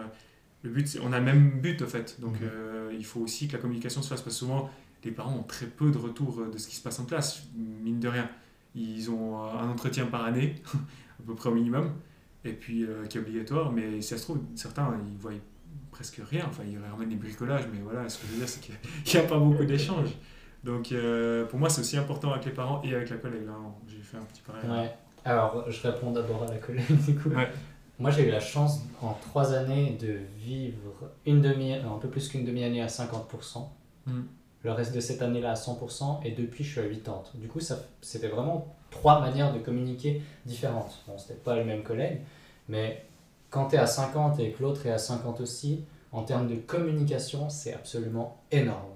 [0.64, 2.20] le but, on a le même but, en fait.
[2.20, 2.48] Donc Mhm.
[2.52, 4.68] euh, il faut aussi que la communication se fasse, parce que souvent,
[5.04, 8.00] les parents ont très peu de retour de ce qui se passe en classe, mine
[8.00, 8.28] de rien.
[8.74, 10.56] Ils ont un entretien par année,
[11.24, 11.92] à peu près au minimum,
[12.44, 15.32] et puis euh, qui est obligatoire, mais si ça se trouve, certains, ils voient
[15.90, 16.44] presque rien.
[16.48, 19.20] Enfin, ils ramènent des bricolages, mais voilà, ce que je veux dire, c'est qu'il n'y
[19.26, 20.10] a pas beaucoup d'échanges.
[20.62, 23.46] Donc, euh, pour moi, c'est aussi important avec les parents et avec la collègue.
[23.46, 23.52] Là,
[23.86, 24.70] j'ai fait un petit parallèle.
[24.70, 24.94] Ouais.
[25.24, 27.30] Alors, je réponds d'abord à la collègue, du coup.
[27.30, 27.48] Ouais.
[27.98, 32.08] Moi, j'ai eu la chance en trois années de vivre une demi, non, un peu
[32.08, 33.68] plus qu'une demi-année à 50%.
[34.06, 34.22] Mm.
[34.64, 36.24] Le reste de cette année-là à 100%.
[36.24, 37.22] Et depuis, je suis à 80.
[37.34, 37.60] Du coup,
[38.00, 41.02] c'était vraiment trois manières de communiquer différentes.
[41.06, 42.20] Bon, c'était pas le même collègue,
[42.68, 43.04] mais
[43.50, 46.54] quand tu es à 50 et que l'autre est à 50 aussi, en termes de
[46.54, 48.92] communication, c'est absolument énorme.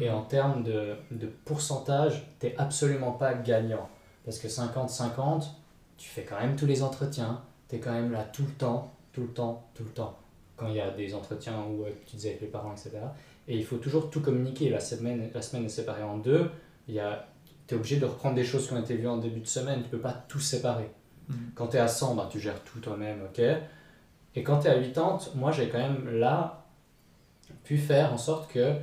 [0.00, 3.88] Et en termes de, de pourcentage, tu absolument pas gagnant.
[4.24, 5.44] Parce que 50-50,
[5.98, 8.92] tu fais quand même tous les entretiens, tu es quand même là tout le temps,
[9.12, 10.18] tout le temps, tout le temps.
[10.56, 12.92] Quand il y a des entretiens où euh, tu disais avec les parents, etc.
[13.48, 14.70] Et il faut toujours tout communiquer.
[14.70, 16.50] La semaine, la semaine est séparée en deux.
[17.66, 19.82] Tu es obligé de reprendre des choses qui ont été vues en début de semaine.
[19.82, 20.90] Tu peux pas tout séparer.
[21.28, 21.36] Mhm.
[21.54, 23.42] Quand tu es à 100, bah, tu gères tout toi-même, ok.
[24.34, 26.66] Et quand tu es à 80, moi j'ai quand même là
[27.64, 28.74] pu faire en sorte que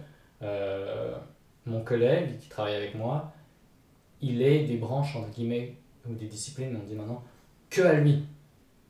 [0.42, 1.16] euh,
[1.66, 3.34] mon collègue qui travaille avec moi,
[4.22, 5.76] il ait des branches, entre guillemets,
[6.10, 7.24] ou des disciplines, on dit maintenant,
[7.70, 8.24] que à lui.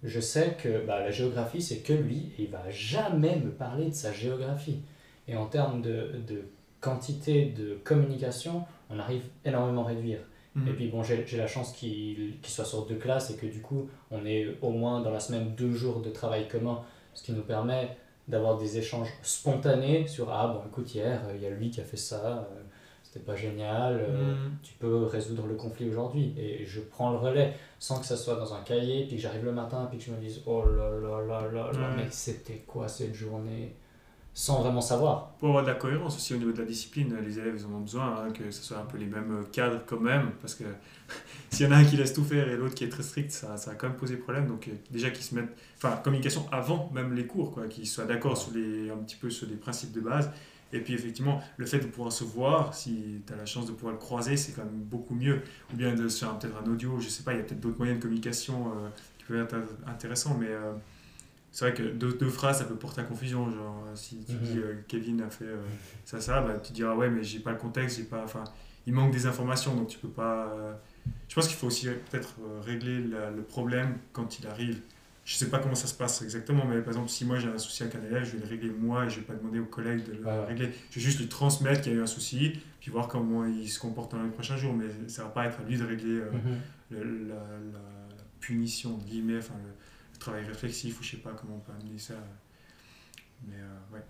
[0.04, 3.88] Je sais que bah, la géographie, c'est que lui, et il va jamais me parler
[3.88, 4.82] de sa géographie.
[5.28, 6.44] Et en termes de, de
[6.82, 10.20] quantité de communication, on arrive énormément à réduire.
[10.56, 10.68] Mhm.
[10.68, 13.62] Et puis bon, j'ai la chance qu'il qu'il soit sur deux classes et que du
[13.62, 16.82] coup, on ait au moins dans la semaine deux jours de travail commun,
[17.14, 21.42] ce qui nous permet d'avoir des échanges spontanés sur Ah, bon, écoute, hier, euh, il
[21.42, 22.62] y a lui qui a fait ça, euh,
[23.02, 24.52] c'était pas génial, euh, Mhm.
[24.64, 26.34] tu peux résoudre le conflit aujourd'hui.
[26.38, 29.44] Et je prends le relais sans que ça soit dans un cahier, puis que j'arrive
[29.46, 31.96] le matin, puis que je me dise Oh là là là là là, Ouais.
[31.98, 33.76] mais c'était quoi cette journée?
[34.34, 35.34] Sans vraiment savoir.
[35.40, 37.78] Pour avoir de la cohérence aussi au niveau de la discipline, les élèves ils en
[37.78, 40.64] ont besoin, hein, que ce soit un peu les mêmes cadres quand même, parce que
[41.52, 43.32] s'il y en a un qui laisse tout faire et l'autre qui est très strict,
[43.32, 44.48] ça, ça va quand même poser problème.
[44.48, 48.06] Donc euh, déjà qu'ils se mettent, enfin communication avant même les cours, quoi, qu'ils soient
[48.06, 50.30] d'accord un petit peu sur les principes de base.
[50.74, 53.72] Et puis effectivement, le fait de pouvoir se voir, si tu as la chance de
[53.72, 55.42] pouvoir le croiser, c'est quand même beaucoup mieux.
[55.72, 57.78] Ou bien de faire peut-être un audio, je sais pas, il y a peut-être d'autres
[57.78, 59.56] moyens de communication euh, qui peuvent être
[59.88, 60.74] intéressants, mais euh,
[61.54, 63.50] c'est vrai que deux, deux, phrases, ça peut porter à confusion.
[63.50, 64.84] Genre, si tu dis mhm.
[64.88, 65.46] Kevin a fait
[66.04, 68.44] ça, ça, bah, tu diras ouais, mais j'ai pas le contexte, j'ai pas, enfin,
[68.86, 70.78] il manque des informations, donc tu peux pas
[71.28, 74.80] je pense qu'il faut aussi peut-être euh, régler le problème quand il arrive.
[75.26, 77.58] Je sais pas comment ça se passe exactement, mais par exemple, si moi j'ai un
[77.58, 79.66] souci avec un élève, je vais le régler moi et je vais pas demander aux
[79.66, 80.72] collègues de le régler.
[80.92, 83.70] Je vais juste lui transmettre qu'il y a eu un souci, puis voir comment il
[83.70, 84.74] se comporte dans les prochains jours.
[84.74, 86.32] Mais ça va pas être à lui de régler euh,
[86.92, 87.30] mhm.
[87.30, 87.36] la,
[88.42, 89.72] punition, guillemets, enfin, le,
[90.24, 92.16] travail réflexif, ou je sais pas comment on peut amener ça.
[93.48, 94.04] Mais euh, ouais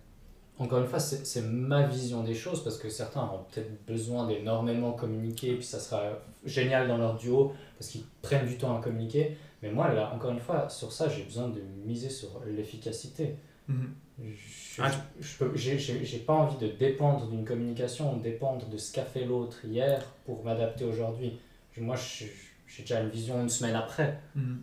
[0.60, 4.92] encore une fois, c'est ma vision des choses parce que certains ont peut-être besoin d'énormément
[4.92, 9.36] communiquer, puis ça sera génial dans leur duo parce qu'ils prennent du temps à communiquer.
[9.64, 13.36] Mais moi, là, encore une fois, sur ça, j'ai besoin de miser sur l'efficacité.
[13.68, 13.96] Mhm.
[14.20, 19.66] Je n'ai pas envie de dépendre d'une communication, de dépendre de ce qu'a fait l'autre
[19.66, 21.40] hier pour m'adapter aujourd'hui.
[21.78, 24.20] Moi, j'ai déjà une vision une semaine après.
[24.36, 24.62] Mhm.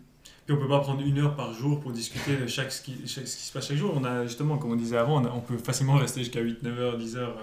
[0.51, 3.21] On peut pas prendre une heure par jour pour discuter de chaque, ce, qui, ce
[3.21, 3.93] qui se passe chaque jour.
[3.95, 6.97] On a justement, comme on disait avant, on, peut facilement rester jusqu'à 8, 9 heures,
[6.97, 7.37] 10 heures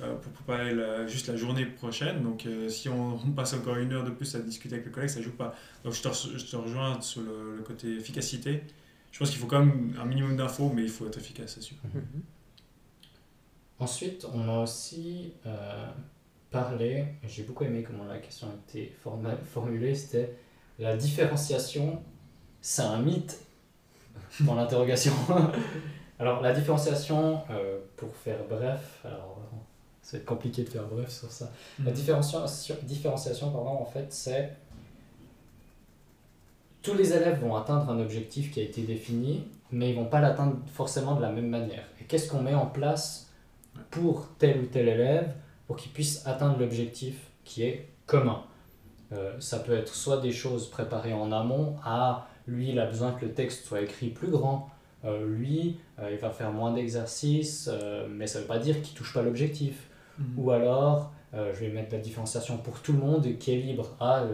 [0.00, 0.74] euh, pour préparer
[1.06, 2.22] juste la journée prochaine.
[2.22, 5.10] Donc euh, si on, passe encore une heure de plus à discuter avec le collègue,
[5.10, 5.54] ça joue pas.
[5.84, 8.62] Donc je te, je te rejoins sur le, côté efficacité.
[9.12, 11.62] Je pense qu'il faut quand même un minimum d'infos, mais il faut être efficace, c'est
[11.62, 11.76] sûr.
[11.84, 12.22] Mhm.
[13.78, 15.86] Ensuite, on a aussi euh,
[16.50, 18.92] parlé, j'ai beaucoup aimé comment la question a été
[19.52, 20.36] formulée, c'était
[20.78, 22.02] la différenciation
[22.64, 23.38] c'est un mythe
[24.40, 25.12] dans l'interrogation.
[26.18, 29.38] alors la différenciation, euh, pour faire bref, alors
[30.00, 31.52] c'est compliqué de faire bref sur ça.
[31.84, 34.56] La différenciation, différenciation pardon, en fait, c'est
[36.80, 40.20] tous les élèves vont atteindre un objectif qui a été défini, mais ils vont pas
[40.20, 41.84] l'atteindre forcément de la même manière.
[42.00, 43.30] Et qu'est-ce qu'on met en place
[43.90, 45.34] pour tel ou tel élève
[45.66, 48.42] pour qu'il puisse atteindre l'objectif qui est commun?
[49.12, 53.12] Euh, Ça peut être soit des choses préparées en amont à lui, il a besoin
[53.12, 54.68] que le texte soit écrit plus grand.
[55.04, 58.80] Euh, lui, euh, il va faire moins d'exercices, euh, mais ça ne veut pas dire
[58.80, 59.88] qu'il ne touche pas l'objectif.
[60.18, 60.38] Mhm.
[60.38, 63.96] Ou alors, je vais mettre la différenciation pour tout le monde qui est libre.
[63.98, 64.24] Ah,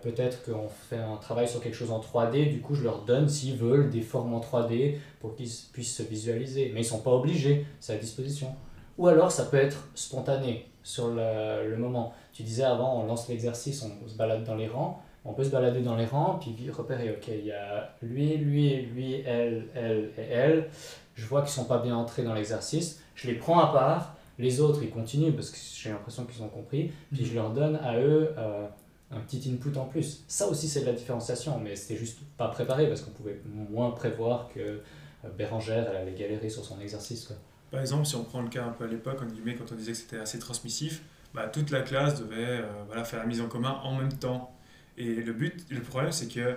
[0.00, 3.28] peut-être qu'on fait un travail sur quelque chose en 3D, du coup, je leur donne,
[3.28, 6.70] s'ils veulent, des formes en 3D pour qu'ils puissent se visualiser.
[6.72, 8.54] Mais ils ne sont pas obligés, c'est à disposition.
[8.96, 12.14] Ou alors, ça peut être spontané sur le, le moment.
[12.32, 15.50] Tu disais avant, on lance l'exercice, on se balade dans les rangs on peut se
[15.50, 20.10] balader dans les rangs, puis repérer, ok, il y a lui, lui, lui, elle, elle
[20.18, 20.68] et elle.
[21.14, 23.00] Je vois qu'ils sont pas bien entrés dans l'exercice.
[23.14, 24.16] Je les prends à part.
[24.38, 26.92] Les autres, ils continuent parce que j'ai l'impression qu'ils ont compris.
[27.12, 28.66] Puis je leur donne à eux euh,
[29.12, 30.24] un petit input en plus.
[30.26, 33.92] Ça aussi, c'est de la différenciation, mais c'était juste pas préparé parce qu'on pouvait moins
[33.92, 37.26] prévoir que euh, Bérangère, elle allait galérer sur son exercice.
[37.26, 37.36] Quoi.
[37.70, 39.98] Par exemple, si on prend le cas un peu à l'époque, quand on disait que
[39.98, 41.02] c'était assez transmissif,
[41.32, 44.53] bah, toute la classe devait euh, voilà, faire la mise en commun en même temps.
[44.96, 46.56] Et le but, le problème, c'est que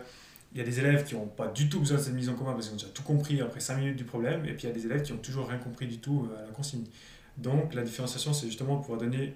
[0.54, 2.34] il y a des élèves qui n'ont pas du tout besoin de cette mise en
[2.34, 4.68] commun parce qu'ils ont déjà tout compris après 5 minutes du problème, et puis il
[4.68, 6.86] y a des élèves qui n'ont toujours rien compris du tout euh, à la consigne.
[7.38, 9.36] Donc la différenciation, c'est justement pouvoir donner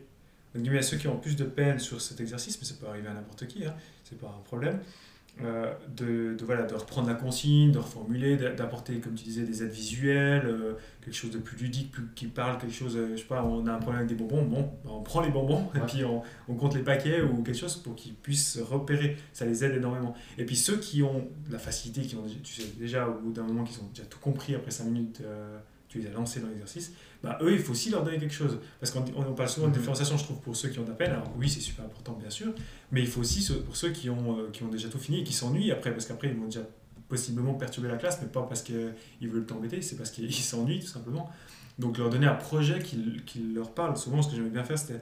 [0.56, 3.14] à ceux qui ont plus de peine sur cet exercice, mais ça peut arriver à
[3.14, 3.74] n'importe qui, hein,
[4.04, 4.80] c'est pas un problème,
[5.44, 9.64] euh, de, de, voilà, de reprendre la consigne, de reformuler, d'apporter, comme tu disais, des
[9.64, 10.74] aides visuelles, euh,
[11.04, 13.66] quelque chose de plus ludique, plus, qui parle, quelque chose, euh, je sais pas, on
[13.66, 16.22] a un problème avec des bonbons, bon, bah, on prend les bonbons et puis on,
[16.48, 19.18] on, compte les paquets ou quelque chose pour qu'ils puissent repérer.
[19.34, 20.14] Ça les aide énormément.
[20.38, 23.44] Et puis ceux qui ont la facilité, qui ont, tu sais, déjà au bout d'un
[23.44, 25.24] moment, qui ont déjà tout compris après 5 minutes,
[25.88, 26.94] tu les as lancés dans l'exercice,
[27.24, 28.60] bah, eux, il faut aussi leur donner quelque chose.
[28.80, 29.78] Parce qu'on on parle souvent de mhm.
[29.78, 31.12] différenciation, je trouve, pour ceux qui ont de la peine.
[31.12, 32.54] Alors oui, c'est super important, bien sûr,
[32.92, 35.24] mais il faut aussi pour ceux qui ont, euh, qui ont déjà tout fini et
[35.24, 36.62] qui s'ennuient après, parce qu'après, ils vont déjà
[37.08, 40.88] possiblement perturber la classe, mais pas parce qu'ils veulent t'embêter, c'est parce qu'ils s'ennuient, tout
[40.88, 41.30] simplement.
[41.78, 43.98] Donc leur donner un projet qui, qui leur parle.
[43.98, 45.02] Souvent, ce que j'aimais bien faire, c'était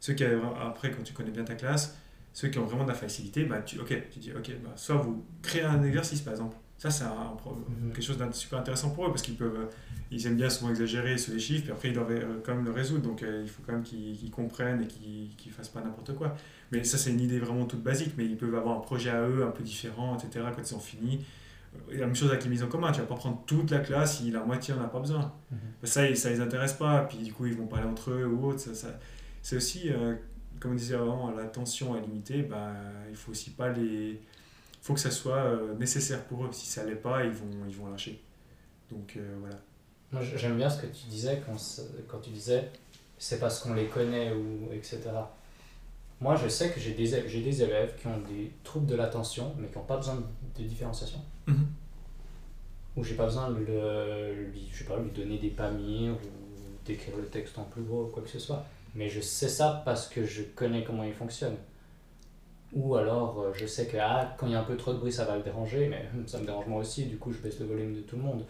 [0.00, 1.96] ceux qui, après, quand tu connais bien ta classe,
[2.32, 4.96] ceux qui ont vraiment de la facilité, bah, tu, ok, tu dis, ok, bah, soit
[4.96, 6.56] vous créez un exercice, par exemple.
[6.82, 7.92] Ça, c'est mhm.
[7.92, 9.68] quelque chose de super intéressant pour eux, parce qu'ils peuvent
[10.10, 12.64] ils aiment bien souvent exagérer sur les chiffres, puis après ils doivent euh, quand même
[12.64, 15.80] le résoudre, donc euh, il faut quand même qu'ils comprennent et qu'ils ne fassent pas
[15.80, 16.34] n'importe quoi.
[16.72, 19.28] Mais ça, c'est une idée vraiment toute basique, mais ils peuvent avoir un projet à
[19.28, 21.24] eux un peu différent, etc., quand ils ont fini.
[21.76, 23.78] Euh, la même chose avec les mises en commun, tu vas pas prendre toute la
[23.78, 25.32] classe si la moitié n'en a pas besoin.
[25.52, 25.58] Mhm.
[25.84, 28.58] Ça, ça les intéresse pas, puis du coup ils vont parler entre eux ou autre.
[28.58, 28.88] Ça, ça
[29.40, 29.92] c'est aussi,
[30.58, 32.72] comme on disait avant, la tension est limitée, bah,
[33.08, 34.20] il faut aussi pas les...
[34.82, 36.48] Il faut que ça soit nécessaire pour eux.
[36.52, 38.20] Si ça l'est pas, ils vont, ils vont lâcher.
[38.90, 39.56] Donc voilà.
[40.10, 41.56] Moi, j'aime bien ce que tu disais quand,
[42.08, 42.68] quand tu disais
[43.22, 44.98] c'est parce qu'on les connaît ou etc.
[46.20, 49.54] Moi, je sais que j'ai des, j'ai des élèves qui ont des troubles de l'attention,
[49.58, 51.20] mais qui n'ont pas besoin de, différenciation.
[51.46, 51.66] Mhm.
[52.96, 56.16] Ou j'ai pas besoin de le, lui, je sais pas, lui donner des palmiers ou
[56.84, 58.66] d'écrire le texte en plus gros ou quoi que ce soit.
[58.96, 61.54] Mais je sais ça parce que je connais comment il fonctionne.
[62.74, 64.98] Ou alors, euh, je sais que ah, quand il y a un peu trop de
[64.98, 67.58] bruit, ça va le déranger, mais ça me dérange moi aussi, du coup, je baisse
[67.60, 68.44] le volume de tout le monde.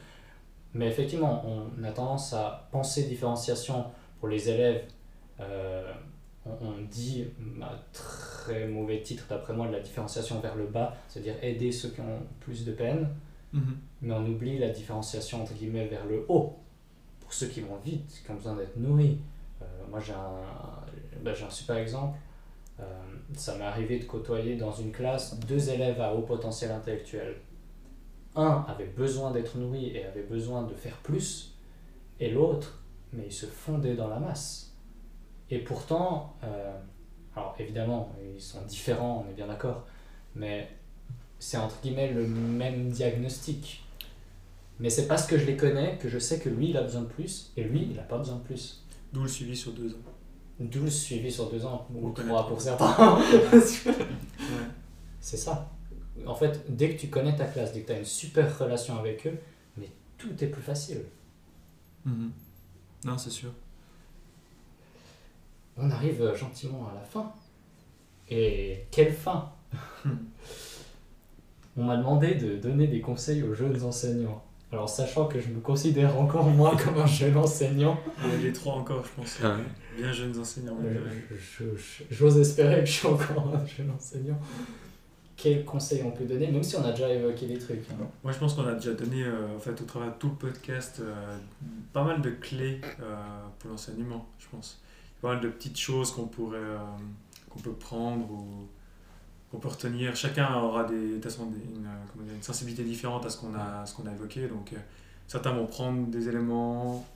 [0.74, 3.84] Mais effectivement, on a tendance à penser différenciation
[4.20, 4.84] pour les élèves.
[5.40, 5.92] Euh,
[6.46, 7.26] on, dit,
[7.60, 11.90] à très mauvais titre d'après moi, de la différenciation vers le bas, c'est-à-dire aider ceux
[11.90, 13.08] qui ont plus de peine,
[13.52, 13.76] Mhm.
[14.00, 16.56] mais on oublie la différenciation entre guillemets vers le haut,
[17.20, 19.18] pour ceux qui vont vite, qui ont besoin d'être nourris.
[19.60, 22.18] Euh, moi j'ai un, ben, j'ai un super exemple.
[22.82, 22.84] Euh,
[23.34, 27.36] ça m'est arrivé de côtoyer dans une classe deux élèves à haut potentiel intellectuel.
[28.34, 31.54] Un avait besoin d'être nourri et avait besoin de faire plus,
[32.20, 34.74] et l'autre, mais il se fondait dans la masse.
[35.50, 36.74] Et pourtant, euh,
[37.36, 39.86] alors évidemment, ils sont différents, on est bien d'accord,
[40.34, 40.68] mais
[41.38, 43.84] c'est entre guillemets le même diagnostic.
[44.78, 47.02] Mais c'est parce que je les connais que je sais que lui, il a besoin
[47.02, 48.82] de plus, et lui, il n'a pas besoin de plus.
[49.12, 50.11] D'où le suivi sur deux ans.
[50.70, 52.48] D'où le suivi sur deux ans, ou Pour trois connaître.
[52.48, 53.18] pour certains.
[55.20, 55.70] C'est ça.
[56.26, 58.96] En fait, dès que tu connais ta classe, dès que tu as une super relation
[58.98, 59.38] avec eux,
[59.76, 61.02] mais tout est plus facile.
[62.04, 62.30] Mhm.
[63.04, 63.50] Non, c'est sûr.
[65.76, 67.32] On arrive euh, gentiment à la fin.
[68.28, 69.50] Et quelle fin
[71.76, 74.44] On m'a demandé de donner des conseils aux jeunes enseignants.
[74.72, 78.52] Alors, sachant que je me considère encore moi comme un jeune enseignant, On est les
[78.52, 79.38] trois encore, je pense.
[79.42, 79.64] Ah ouais.
[80.02, 80.78] Bien jeunes enseignants.
[80.82, 80.98] euh,
[81.30, 84.38] je- je- j'ose espérer que je suis encore un jeune enseignant.
[85.36, 87.80] Quels conseils on peut donner, même si on a déjà évoqué des trucs.
[87.90, 88.06] hein.
[88.22, 90.34] Moi, je pense qu'on a déjà donné, euh, en fait, au travers de tout le
[90.36, 91.36] podcast, euh,
[91.92, 93.14] pas mal de clés euh,
[93.58, 94.80] pour l'enseignement, je pense.
[95.20, 96.78] Pas mal de petites choses qu'on pourrait, euh,
[97.50, 98.68] qu'on peut prendre ou
[99.52, 100.16] qu'on peut retenir.
[100.16, 103.94] Chacun aura des, façon, une, euh, dire, une sensibilité différente à ce qu'on a, ce
[103.94, 104.48] qu'on a évoqué.
[104.48, 104.76] Donc, euh,
[105.28, 107.06] certains vont prendre des éléments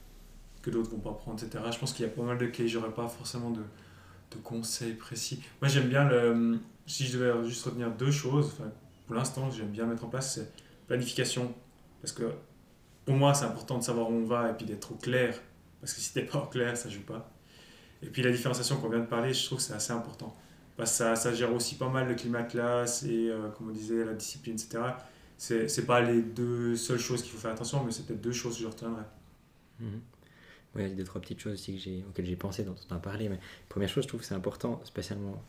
[0.61, 1.63] que d'autres vont pas prendre, etc.
[1.71, 2.67] Je pense qu'il y a pas mal de clés.
[2.67, 5.41] J'aurais pas forcément de, de conseils précis.
[5.61, 6.59] Moi, j'aime bien le.
[6.85, 8.53] Si je devais juste retenir deux choses,
[9.07, 10.51] pour l'instant, j'aime bien mettre en place, c'est
[10.87, 11.53] planification.
[12.01, 12.31] Parce que
[13.03, 15.37] pour moi, c'est important de savoir où on va et puis d'être au clair.
[15.81, 17.29] Parce que si t'es pas au clair, ça joue pas.
[18.03, 20.33] Et puis la différenciation qu'on vient de parler, je trouve que c'est assez important.
[20.77, 23.73] Que ça, ça gère aussi pas mal le climat de classe et, euh, comme on
[23.73, 24.79] disait, la discipline, etc.
[25.37, 28.31] C'est c'est pas les deux seules choses qu'il faut faire attention, mais c'est peut-être deux
[28.31, 29.03] choses que je retiendrai.
[30.75, 32.75] Ouais, il y a deux, trois petites choses aussi que j'ai, auxquelles j'ai pensé, dont
[32.91, 33.29] on a parlé.
[33.29, 35.41] Mais première chose, je trouve que c'est important, spécialement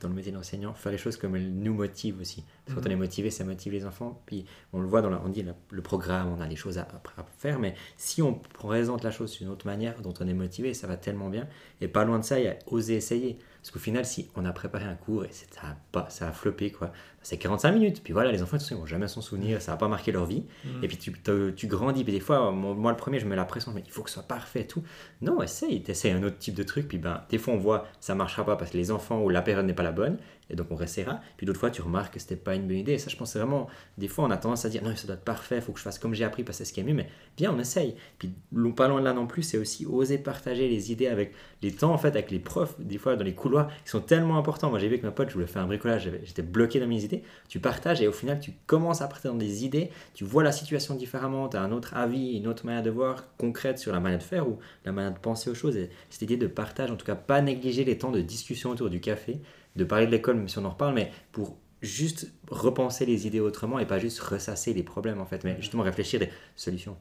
[0.00, 2.42] dans le métier d'enseignant, faire les choses comme elles nous motivent aussi.
[2.64, 2.96] Parce que quand on Mhm.
[2.96, 4.20] est motivé, ça motive les enfants.
[4.26, 6.78] Puis on le voit dans la, on dit la- le programme, on a des choses
[6.78, 6.82] à,
[7.16, 10.74] à faire, mais si on présente la chose d'une autre manière, dont on est motivé,
[10.74, 11.46] ça va tellement bien.
[11.80, 13.38] Et pas loin de ça, il y a oser essayer.
[13.64, 16.32] Parce qu'au final, si on a préparé un cours et ça a, pas, ça a
[16.32, 16.92] floppé, quoi,
[17.24, 18.02] c'est 45 minutes.
[18.04, 20.44] Puis voilà, les enfants, ils vont jamais s'en souvenir, ça va pas marquer leur vie.
[20.64, 20.84] Mhm.
[20.84, 23.76] Et puis tu, grandis, puis des fois, moi, le premier, je mets la pression, je
[23.76, 24.82] me dis, il faut que ce soit parfait et tout.
[25.22, 28.14] Non, essaye, t'essayes un autre type de truc, puis ben, des fois on voit, ça
[28.14, 30.18] marchera pas parce que les enfants ou la période n'est pas la bonne,
[30.50, 31.20] et donc on restera.
[31.36, 32.92] Puis d'autres fois, tu remarques que c'était pas une bonne idée.
[32.92, 33.68] Et ça, je pense vraiment,
[33.98, 35.78] des fois, on a tendance à dire, non, ça doit être parfait, il faut que
[35.78, 37.58] je fasse comme j'ai appris parce que c'est ce qui est mieux, mais bien, on
[37.58, 37.94] essaye.
[38.18, 38.32] Puis
[38.76, 41.92] pas loin de là non plus, c'est aussi oser partager les idées avec les temps,
[41.92, 44.70] en fait, avec les profs, des fois dans les couloirs, qui sont tellement importants.
[44.70, 47.04] Moi, j'ai vu avec ma pote, je voulais faire un bricolage, j'étais bloqué dans mes
[47.04, 47.13] idées.
[47.48, 50.52] Tu partages et au final, tu commences à partir dans des idées, tu vois la
[50.52, 54.00] situation différemment, tu as un autre avis, une autre manière de voir concrète sur la
[54.00, 55.76] manière de faire ou la manière de penser aux choses.
[55.76, 58.90] Et cette idée de partage, en tout cas, pas négliger les temps de discussion autour
[58.90, 59.40] du café,
[59.76, 63.40] de parler de l'école, même si on en reparle, mais pour juste repenser les idées
[63.40, 66.96] autrement et pas juste ressasser les problèmes, en fait, mais justement réfléchir des solutions.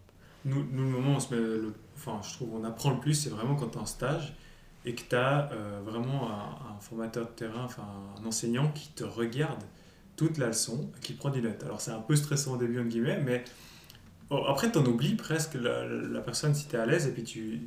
[0.46, 1.42] Nous, nous, le moment où on se met
[1.96, 4.34] enfin, je trouve on apprend le plus, c'est vraiment quand tu es en stage
[4.86, 5.50] et que tu as
[5.86, 7.86] vraiment un, un formateur de terrain, enfin
[8.22, 9.64] un enseignant qui te regarde
[10.28, 11.64] toute la leçon, qui prend des notes.
[11.64, 13.44] Alors c'est un peu stressant au début, en guillemets, mais
[14.32, 17.62] après tu en oublies presque la, personne si tu es à l'aise et puis tu...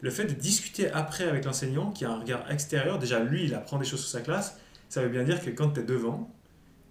[0.00, 3.54] Le fait de discuter après avec l'enseignant qui a un regard extérieur, déjà lui il
[3.54, 6.30] apprend des choses sur sa classe, ça veut bien dire que quand tu es devant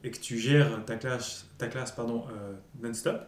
[0.03, 3.21] et que tu gères ta classe, ta classe pardon, euh, non-stop,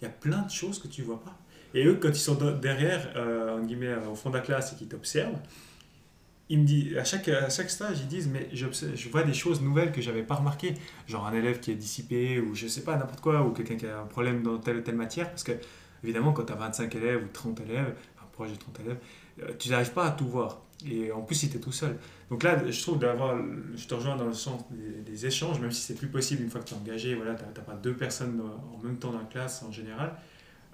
[0.00, 1.36] il y a plein de choses que tu vois pas.
[1.74, 4.72] Et eux, quand ils sont de- derrière, euh, en guillemets, au fond de la classe
[4.72, 5.38] et qu'ils t'observent,
[6.48, 9.60] ils me disent, à chaque, à chaque stage, ils disent, mais je vois des choses
[9.62, 10.74] nouvelles que j'avais pas remarquées.
[11.06, 13.86] Genre un élève qui est dissipé, ou je sais pas, n'importe quoi, ou quelqu'un qui
[13.86, 15.30] a un problème dans telle ou telle matière.
[15.30, 15.52] Parce que,
[16.04, 18.98] évidemment, quand tu as 25 élèves ou 30 élèves, enfin, proche de 30 élèves,
[19.42, 20.60] euh, tu n'arrives pas à tout voir.
[20.90, 21.96] Et en plus, si tu tout seul.
[22.28, 23.36] Donc là, je trouve d'avoir,
[23.76, 26.60] je te rejoins dans le sens des, échanges, même si c'est plus possible une fois
[26.60, 29.18] que tu es engagé, voilà, tu n'as pas deux personnes dans- en même temps dans
[29.18, 30.16] la classe en général.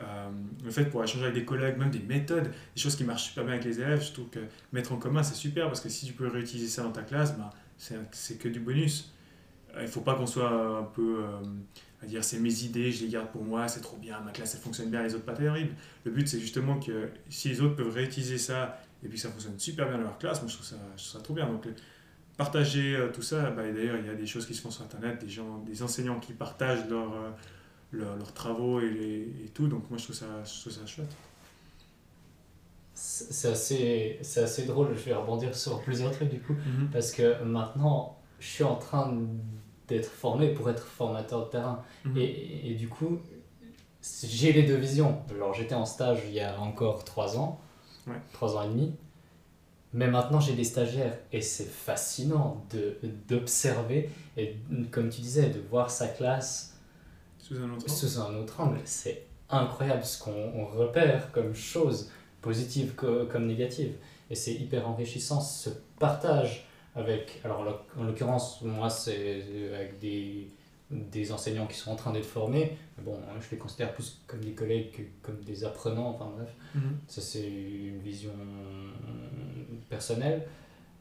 [0.01, 0.29] Euh,
[0.65, 3.25] le fait de pouvoir échanger avec des collègues, même des méthodes, des choses qui marchent
[3.25, 4.39] super bien avec les élèves, je trouve que
[4.73, 7.37] mettre en commun c'est super parce que si tu peux réutiliser ça dans ta classe,
[7.37, 7.51] ben,
[8.13, 9.13] c'est que du bonus.
[9.77, 11.25] Il ne faut pas qu'on soit un peu
[12.03, 14.55] à dire c'est mes idées, je les garde pour moi, c'est trop bien, ma classe
[14.55, 15.75] elle fonctionne bien, les autres pas terribles.
[16.05, 19.59] Le but c'est justement que si les autres peuvent réutiliser ça et puis ça fonctionne
[19.59, 21.47] super bien dans leur classe, moi je trouve ça, je trouve trop bien.
[21.47, 21.67] Donc
[22.37, 24.85] partager euh, tout ça, bah, d'ailleurs il y a des choses qui se font sur
[24.85, 27.15] internet, des, gens, des enseignants qui partagent leurs
[27.93, 31.15] leur, leurs travaux et, et, tout, donc moi je trouve ça, je trouve ça chouette.
[32.95, 36.89] C'est assez, assez drôle, je vais rebondir sur plusieurs trucs du coup, mhm.
[36.93, 39.17] parce que maintenant je suis en train
[39.87, 41.83] d'être formé pour être formateur de terrain.
[42.05, 42.17] Mhm.
[42.17, 43.21] Et, et, du coup,
[44.25, 45.23] j'ai les deux visions.
[45.31, 47.61] Alors j'étais en stage il y a encore trois ans,
[48.33, 48.95] trois ans et demi,
[49.93, 52.65] mais maintenant j'ai des stagiaires et c'est fascinant
[53.29, 54.57] d'observer et
[54.91, 56.78] comme tu disais, de voir sa classe
[57.39, 57.91] sous un autre angle.
[58.19, 58.81] un autre angle.
[58.85, 62.11] C'est incroyable ce qu'on repère comme choses
[62.41, 63.95] positives comme négatives.
[64.31, 67.65] Et c'est hyper enrichissant ce partage avec, alors
[67.99, 69.43] en l'occurrence, moi c'est
[69.75, 70.51] avec des,
[70.91, 72.77] des enseignants qui sont en train d'être formés.
[73.03, 76.49] Bon, je les considère plus comme des collègues que comme des apprenants, enfin bref.
[76.75, 76.99] Mhm.
[77.07, 78.33] Ça c'est une vision
[79.89, 80.47] personnelle.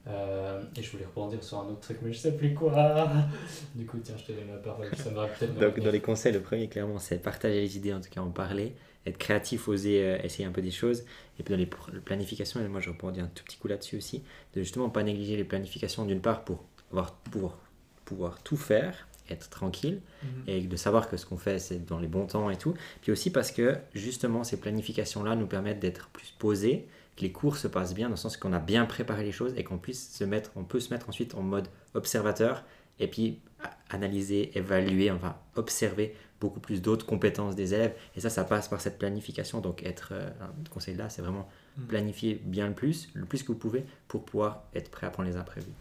[0.09, 3.09] Euh, et je voulais rebondir sur un autre truc, mais je sais plus quoi.
[3.75, 4.87] Du coup, tiens, je te donne la parole.
[4.95, 5.55] Ça me peut-être.
[5.55, 8.29] Donc, dans les conseils, le premier, clairement, c'est partager les idées, en tout cas en
[8.29, 11.03] parler, être créatif, oser euh, essayer un peu des choses.
[11.39, 11.69] Et puis dans les
[12.01, 15.35] planifications, et moi je rebondis un tout petit coup là-dessus aussi, de justement pas négliger
[15.35, 17.57] les planifications d'une part pour, avoir, pour
[18.05, 20.29] pouvoir tout faire, être tranquille, mhm.
[20.47, 22.73] et de savoir que ce qu'on fait c'est dans les bons temps et tout.
[23.01, 26.87] Puis aussi parce que justement ces planifications-là nous permettent d'être plus posés,
[27.17, 29.53] que les cours se passent bien, dans le sens qu'on a bien préparé les choses
[29.57, 32.63] et qu'on puisse se mettre, on peut se mettre ensuite en mode observateur
[32.99, 33.41] et puis
[33.89, 37.95] analyser, évaluer, enfin observer beaucoup plus d'autres compétences des élèves.
[38.15, 39.61] Et ça, ça passe par cette planification.
[39.61, 41.85] Donc, être euh, un conseil là, c'est vraiment mm.
[41.85, 45.29] planifier bien le plus, le plus que vous pouvez, pour pouvoir être prêt à prendre
[45.29, 45.73] les imprévus.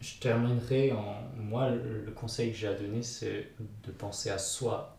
[0.00, 1.22] Je terminerai en.
[1.36, 3.52] Moi, le conseil que j'ai à donner, c'est
[3.86, 4.98] de penser à soi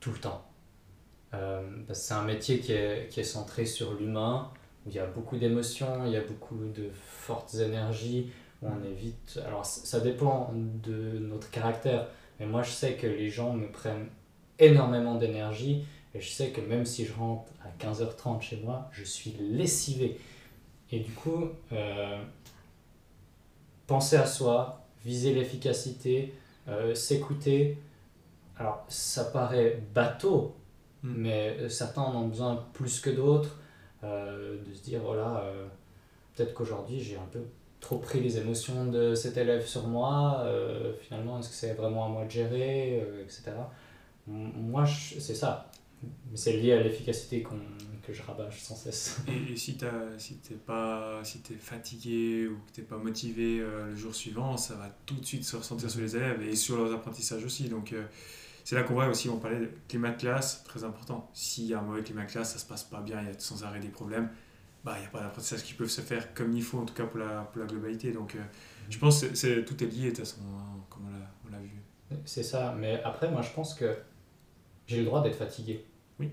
[0.00, 0.45] tout le temps.
[1.34, 1.62] Euh,
[1.92, 4.50] c'est un métier qui est, qui est centré sur l'humain,
[4.84, 8.30] où il y a beaucoup d'émotions, il y a beaucoup de fortes énergies,
[8.62, 9.40] où on évite.
[9.46, 12.06] Alors, ça dépend de notre caractère
[12.38, 14.08] mais moi, je sais que les gens me prennent
[14.58, 19.04] énormément d'énergie et je sais que même si je rentre à 15h30 chez moi, je
[19.04, 20.18] suis lessivé.
[20.92, 22.22] Et du coup, euh,
[23.86, 26.34] penser à soi, viser l'efficacité,
[26.68, 27.78] euh, s'écouter.
[28.58, 30.54] Alors, ça paraît bateau,
[31.02, 31.14] hmm.
[31.16, 33.58] mais certains en ont besoin plus que d'autres.
[34.04, 35.42] Euh, de se dire, voilà,
[36.34, 37.40] peut-être qu'aujourd'hui j'ai un peu
[37.86, 42.06] trop pris les émotions de cet élève sur moi, euh, finalement, est-ce que c'est vraiment
[42.06, 43.52] à moi de gérer, euh, etc.
[44.26, 45.70] Moi, c'est ça.
[46.02, 47.46] Mais c'est lié à l'efficacité
[48.02, 49.20] que je rabâche sans cesse.
[49.28, 49.86] Et, si tu
[50.18, 50.34] si
[50.66, 54.74] pas si es fatigué ou que tu n'es pas motivé euh, le jour suivant, ça
[54.74, 57.68] va tout de suite se ressentir sur les élèves et sur leurs apprentissages aussi.
[57.68, 57.94] Donc,
[58.66, 61.30] c'est là qu'on voit aussi, on parlait de climat de classe, très important.
[61.32, 63.30] S'il y a un mauvais climat de classe, ça se passe pas bien, il y
[63.30, 64.28] a sans arrêt des problèmes
[64.86, 66.94] bah, il n'y a pas d'apprentissage qui peuvent se faire comme il faut, en tout
[66.94, 68.12] cas pour la, pour la globalité.
[68.12, 68.38] Donc, euh,
[68.88, 71.02] je pense que c'est, tout est lié, de toute façon, hein, comme
[71.44, 71.70] on l'a, vu.
[72.24, 73.96] C'est ça, mais après, moi, je pense que
[74.86, 75.84] j'ai le droit d'être fatigué.
[76.20, 76.30] Oui.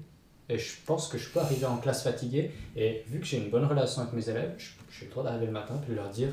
[0.50, 3.50] Et je pense que je peux arriver en classe fatigué, et vu que j'ai une
[3.50, 4.54] bonne relation avec mes élèves,
[4.92, 6.30] j'ai le droit d'arriver le matin et leur dire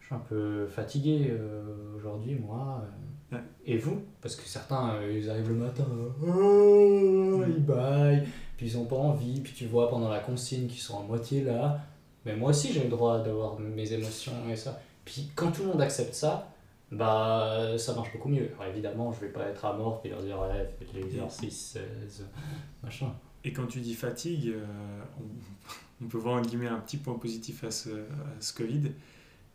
[0.00, 2.82] Je suis un peu fatigué euh, aujourd'hui, moi.
[2.82, 3.09] Euh.
[3.64, 5.86] Et vous Parce que certains, ils arrivent le matin,
[6.26, 8.26] oh, ils baillent
[8.60, 11.42] puis ils ont pas envie, puis tu vois pendant la consigne qu'ils sont à moitié
[11.42, 11.80] là.
[12.26, 14.82] Mais moi aussi j'ai le droit d'avoir mes émotions et ça.
[15.02, 16.52] Puis quand tout le monde accepte ça,
[16.92, 18.50] bah ça marche beaucoup mieux.
[18.58, 21.78] Alors évidemment, je vais pas être à mort puis leur dire ouais, faites l'exercice,
[22.82, 23.14] machin.
[23.44, 25.02] Et quand tu dis fatigue, euh,
[26.02, 28.90] on, peut voir en guillemets un petit point positif à ce, à ce Covid,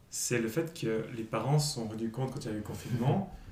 [0.10, 2.58] c'est le fait que les parents se sont rendus compte quand il y a eu
[2.58, 3.32] le confinement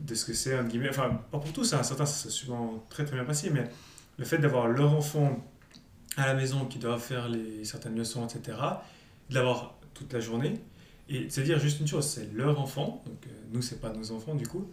[0.00, 2.84] de ce que c'est, en guillemets, enfin pas pour tous, hein, certains ça s'est souvent
[2.90, 3.64] très très bien passé, mais
[4.18, 5.44] le fait d'avoir leur enfant
[6.16, 8.58] à la maison qui doit faire les, certaines leçons, etc.,
[9.30, 10.60] de l'avoir toute la journée,
[11.08, 14.12] et c'est dire juste une chose, c'est leur enfant, donc euh, nous, c'est pas nos
[14.12, 14.70] enfants du coup,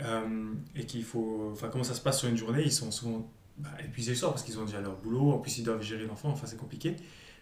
[0.00, 1.50] euh, et qu'il faut.
[1.52, 4.32] Enfin, comment ça se passe sur une journée Ils sont souvent bah, épuisés le soir
[4.32, 6.96] parce qu'ils ont déjà leur boulot, en plus ils doivent gérer l'enfant, enfin c'est compliqué.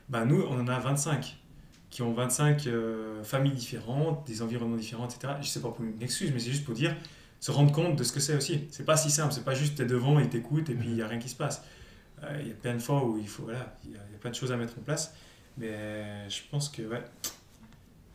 [0.09, 1.37] Bah, nous, on en a 25
[1.91, 5.35] qui ont 25 euh, familles différentes, des environnements différents, etc.
[5.41, 6.95] Je sais pas pour une excuse, mais c'est juste pour dire
[7.41, 8.67] se rendre compte de ce que c'est aussi.
[8.71, 11.03] C'est pas si simple, c'est pas juste t'es devant et t'écoutes et puis il n'y
[11.03, 11.63] a rien qui se passe.
[12.25, 14.31] Euh, il y a plein de fois où il faut, voilà, il y, a plein
[14.31, 15.15] de choses à mettre en place,
[15.57, 17.03] mais je pense que, ouais,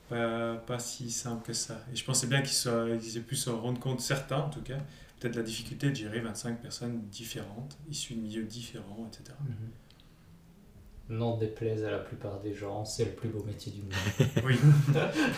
[0.09, 1.79] pas, pas si simple que ça.
[1.91, 4.77] Et je pensais bien qu'ils aient pu se rendre compte, certains en tout cas,
[5.19, 9.37] peut-être la difficulté de gérer 25 personnes différentes, issues de milieux différents, etc.
[9.41, 11.17] Mhm.
[11.17, 13.93] N'en déplaise à la plupart des gens, c'est le plus beau métier du monde.
[14.45, 14.57] Oui.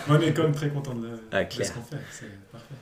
[0.07, 1.97] Moi, on est quand même très content de, Ah, de ce qu'on fait.
[2.11, 2.75] C'est parfait.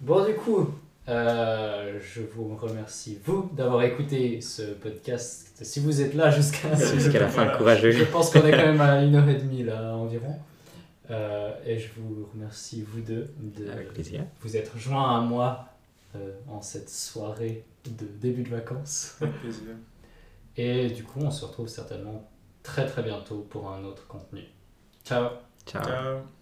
[0.00, 0.72] Bon, du coup,
[1.08, 5.58] euh, je vous remercie, vous, d'avoir écouté ce podcast.
[5.62, 6.68] Si vous êtes là jusqu'à
[7.18, 7.90] la fin, courageux.
[7.90, 10.36] Je pense qu'on est quand même à une heure et demie là environ.
[11.10, 13.66] Euh, et je vous remercie, vous deux, de
[14.42, 15.66] vous être joints à moi
[16.14, 19.16] euh, en cette soirée de début de vacances.
[19.20, 19.70] Avec plaisir.
[20.56, 22.28] Et du coup, on se retrouve certainement
[22.62, 24.42] très très bientôt pour un autre contenu.
[25.04, 25.30] Ciao
[25.66, 25.82] Ciao.
[25.82, 26.39] Ciao.